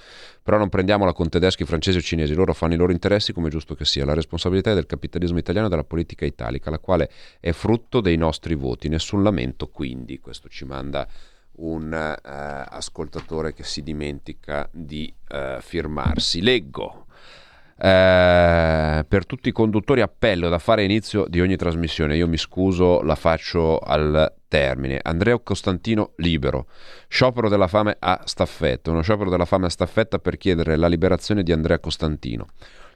però 0.42 0.56
non 0.56 0.70
prendiamola 0.70 1.12
con 1.12 1.28
tedeschi, 1.28 1.66
francesi 1.66 1.98
o 1.98 2.00
cinesi, 2.00 2.32
loro 2.32 2.54
fanno 2.54 2.72
i 2.72 2.78
loro 2.78 2.90
interessi 2.90 3.34
come 3.34 3.50
giusto 3.50 3.74
che 3.74 3.84
sia. 3.84 4.06
La 4.06 4.14
responsabilità 4.14 4.70
è 4.70 4.74
del 4.74 4.86
capitalismo 4.86 5.36
italiano 5.36 5.66
e 5.66 5.70
della 5.70 5.84
politica 5.84 6.24
italica, 6.24 6.70
la 6.70 6.78
quale 6.78 7.10
è 7.38 7.52
frutto 7.52 8.00
dei 8.00 8.16
nostri 8.16 8.54
voti, 8.54 8.88
nessun 8.88 9.22
lamento 9.22 9.68
quindi. 9.68 10.20
Questo 10.20 10.48
ci 10.48 10.64
manda 10.64 11.06
un 11.56 11.92
eh, 11.92 12.18
ascoltatore 12.22 13.52
che 13.52 13.62
si 13.62 13.82
dimentica 13.82 14.66
di 14.72 15.12
eh, 15.28 15.58
firmarsi. 15.60 16.40
Leggo. 16.40 17.05
Eh, 17.78 19.04
per 19.06 19.26
tutti 19.26 19.50
i 19.50 19.52
conduttori 19.52 20.00
appello 20.00 20.48
da 20.48 20.58
fare 20.58 20.82
inizio 20.82 21.26
di 21.28 21.40
ogni 21.40 21.56
trasmissione. 21.56 22.16
Io 22.16 22.26
mi 22.26 22.38
scuso, 22.38 23.02
la 23.02 23.14
faccio 23.14 23.78
al 23.78 24.32
termine. 24.48 24.98
Andrea 25.02 25.38
Costantino 25.38 26.12
libero. 26.16 26.66
Sciopero 27.08 27.48
della 27.48 27.68
fame 27.68 27.96
a 27.98 28.20
staffetta. 28.24 28.90
Uno 28.90 29.02
sciopero 29.02 29.30
della 29.30 29.44
fame 29.44 29.66
a 29.66 29.70
staffetta 29.70 30.18
per 30.18 30.36
chiedere 30.36 30.76
la 30.76 30.88
liberazione 30.88 31.42
di 31.42 31.52
Andrea 31.52 31.78
Costantino. 31.78 32.46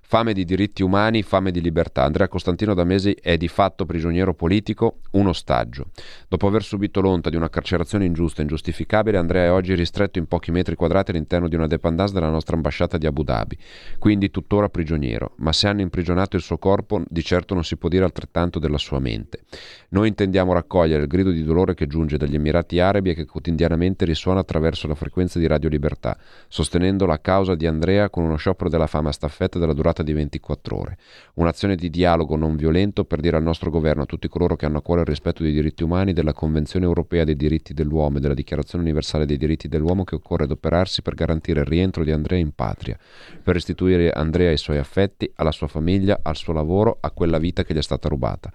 Fame 0.02 0.32
di 0.32 0.44
diritti 0.44 0.82
umani, 0.82 1.22
fame 1.22 1.52
di 1.52 1.60
libertà. 1.60 2.02
Andrea 2.02 2.26
Costantino 2.26 2.74
da 2.74 2.82
mesi 2.82 3.16
è 3.20 3.36
di 3.36 3.46
fatto 3.46 3.86
prigioniero 3.86 4.34
politico, 4.34 4.98
un 5.12 5.28
ostaggio. 5.28 5.86
Dopo 6.26 6.48
aver 6.48 6.64
subito 6.64 7.00
l'onta 7.00 7.30
di 7.30 7.36
una 7.36 7.48
carcerazione 7.48 8.06
ingiusta 8.06 8.40
e 8.40 8.42
ingiustificabile, 8.42 9.18
Andrea 9.18 9.44
è 9.44 9.52
oggi 9.52 9.72
ristretto 9.74 10.18
in 10.18 10.26
pochi 10.26 10.50
metri 10.50 10.74
quadrati 10.74 11.12
all'interno 11.12 11.46
di 11.46 11.54
una 11.54 11.68
dépendance 11.68 12.12
della 12.12 12.28
nostra 12.28 12.56
ambasciata 12.56 12.98
di 12.98 13.06
Abu 13.06 13.22
Dhabi, 13.22 13.56
quindi 13.98 14.30
tuttora 14.30 14.68
prigioniero. 14.68 15.34
Ma 15.36 15.52
se 15.52 15.68
hanno 15.68 15.80
imprigionato 15.80 16.34
il 16.34 16.42
suo 16.42 16.58
corpo, 16.58 17.02
di 17.08 17.22
certo 17.22 17.54
non 17.54 17.62
si 17.62 17.76
può 17.76 17.88
dire 17.88 18.04
altrettanto 18.04 18.58
della 18.58 18.78
sua 18.78 18.98
mente. 18.98 19.42
Noi 19.90 20.08
intendiamo 20.08 20.52
raccogliere 20.52 21.02
il 21.02 21.08
grido 21.08 21.30
di 21.30 21.44
dolore 21.44 21.74
che 21.74 21.86
giunge 21.86 22.16
dagli 22.16 22.34
Emirati 22.34 22.80
Arabi 22.80 23.10
e 23.10 23.14
che 23.14 23.26
quotidianamente 23.26 24.04
risuona 24.04 24.40
attraverso 24.40 24.88
la 24.88 24.94
frequenza 24.96 25.38
di 25.38 25.46
Radio 25.46 25.68
Libertà, 25.68 26.16
sostenendo 26.48 27.06
la 27.06 27.20
causa 27.20 27.54
di 27.54 27.66
Andrea 27.66 28.10
con 28.10 28.24
uno 28.24 28.36
sciopero 28.36 28.68
della 28.68 28.86
fame 28.86 29.10
a 29.10 29.12
staffetta 29.12 29.58
della 29.58 29.72
durata 29.90 30.02
di 30.02 30.12
24 30.12 30.76
ore. 30.76 30.96
Un'azione 31.34 31.74
di 31.74 31.90
dialogo 31.90 32.36
non 32.36 32.56
violento 32.56 33.04
per 33.04 33.20
dire 33.20 33.36
al 33.36 33.42
nostro 33.42 33.70
governo, 33.70 34.02
a 34.02 34.06
tutti 34.06 34.28
coloro 34.28 34.56
che 34.56 34.66
hanno 34.66 34.78
a 34.78 34.82
cuore 34.82 35.00
il 35.00 35.06
rispetto 35.06 35.42
dei 35.42 35.52
diritti 35.52 35.82
umani, 35.82 36.12
della 36.12 36.32
Convenzione 36.32 36.86
europea 36.86 37.24
dei 37.24 37.36
diritti 37.36 37.74
dell'uomo 37.74 38.18
e 38.18 38.20
della 38.20 38.34
Dichiarazione 38.34 38.84
universale 38.84 39.26
dei 39.26 39.36
diritti 39.36 39.68
dell'uomo 39.68 40.04
che 40.04 40.14
occorre 40.14 40.44
adoperarsi 40.44 41.02
per 41.02 41.14
garantire 41.14 41.60
il 41.60 41.66
rientro 41.66 42.04
di 42.04 42.12
Andrea 42.12 42.38
in 42.38 42.52
patria, 42.54 42.96
per 43.42 43.54
restituire 43.54 44.10
Andrea 44.10 44.50
ai 44.50 44.56
suoi 44.56 44.78
affetti, 44.78 45.30
alla 45.36 45.52
sua 45.52 45.66
famiglia, 45.66 46.20
al 46.22 46.36
suo 46.36 46.52
lavoro, 46.52 46.98
a 47.00 47.10
quella 47.10 47.38
vita 47.38 47.64
che 47.64 47.74
gli 47.74 47.78
è 47.78 47.82
stata 47.82 48.08
rubata. 48.08 48.50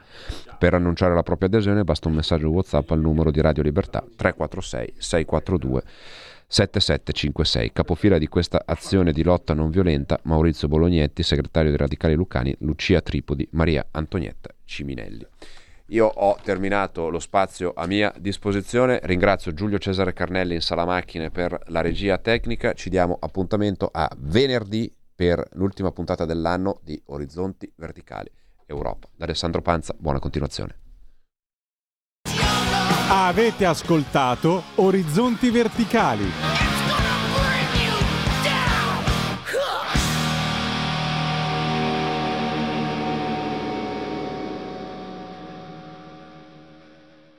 Per 0.58 0.74
annunciare 0.74 1.14
la 1.14 1.24
propria 1.24 1.50
adesione 1.50 1.84
basta 1.84 2.08
un 2.08 2.16
messaggio 2.16 2.50
WhatsApp 2.50 2.92
al 2.92 3.00
numero 3.00 3.32
di 3.32 3.42
Radio 3.42 3.64
Libertà 3.64 4.00
346 4.00 4.94
642 4.98 5.84
7756. 6.48 7.72
Capofila 7.72 8.18
di 8.18 8.28
questa 8.28 8.64
azione 8.66 9.12
di 9.12 9.24
lotta 9.24 9.54
non 9.54 9.70
violenta 9.70 10.20
Maurizio 10.24 10.68
Bolognetti, 10.68 11.24
segretario 11.24 11.70
dei 11.70 11.80
Radicali 11.80 12.16
Lucani, 12.16 12.56
Lucia 12.60 13.02
Tripodi, 13.02 13.48
Maria 13.52 13.86
Antonietta 13.92 14.50
Ciminelli. 14.64 15.26
Io 15.90 16.08
ho 16.08 16.38
terminato 16.42 17.10
lo 17.10 17.20
spazio 17.20 17.74
a 17.76 17.86
mia 17.86 18.12
disposizione, 18.18 19.00
ringrazio 19.04 19.54
Giulio 19.54 19.78
Cesare 19.78 20.14
Carnelli 20.14 20.56
in 20.56 20.62
sala 20.62 20.84
macchine 20.84 21.30
per 21.30 21.60
la 21.68 21.82
regia 21.82 22.18
tecnica, 22.18 22.74
ci 22.74 22.90
diamo 22.90 23.18
appuntamento 23.20 23.90
a 23.92 24.10
venerdì 24.18 24.92
per 25.14 25.48
l'ultima 25.54 25.92
puntata 25.92 26.26
dell'anno 26.26 26.80
di 26.84 27.00
Orizzonti 27.06 27.72
Verticali 27.76 28.32
Europa. 28.66 29.08
Da 29.16 29.26
Alessandro 29.26 29.62
Panza, 29.62 29.96
buona 29.98 30.20
continuazione. 30.20 30.85
Avete 33.08 33.66
ascoltato 33.66 34.64
Orizzonti 34.78 35.52
Verticali. 35.52 36.65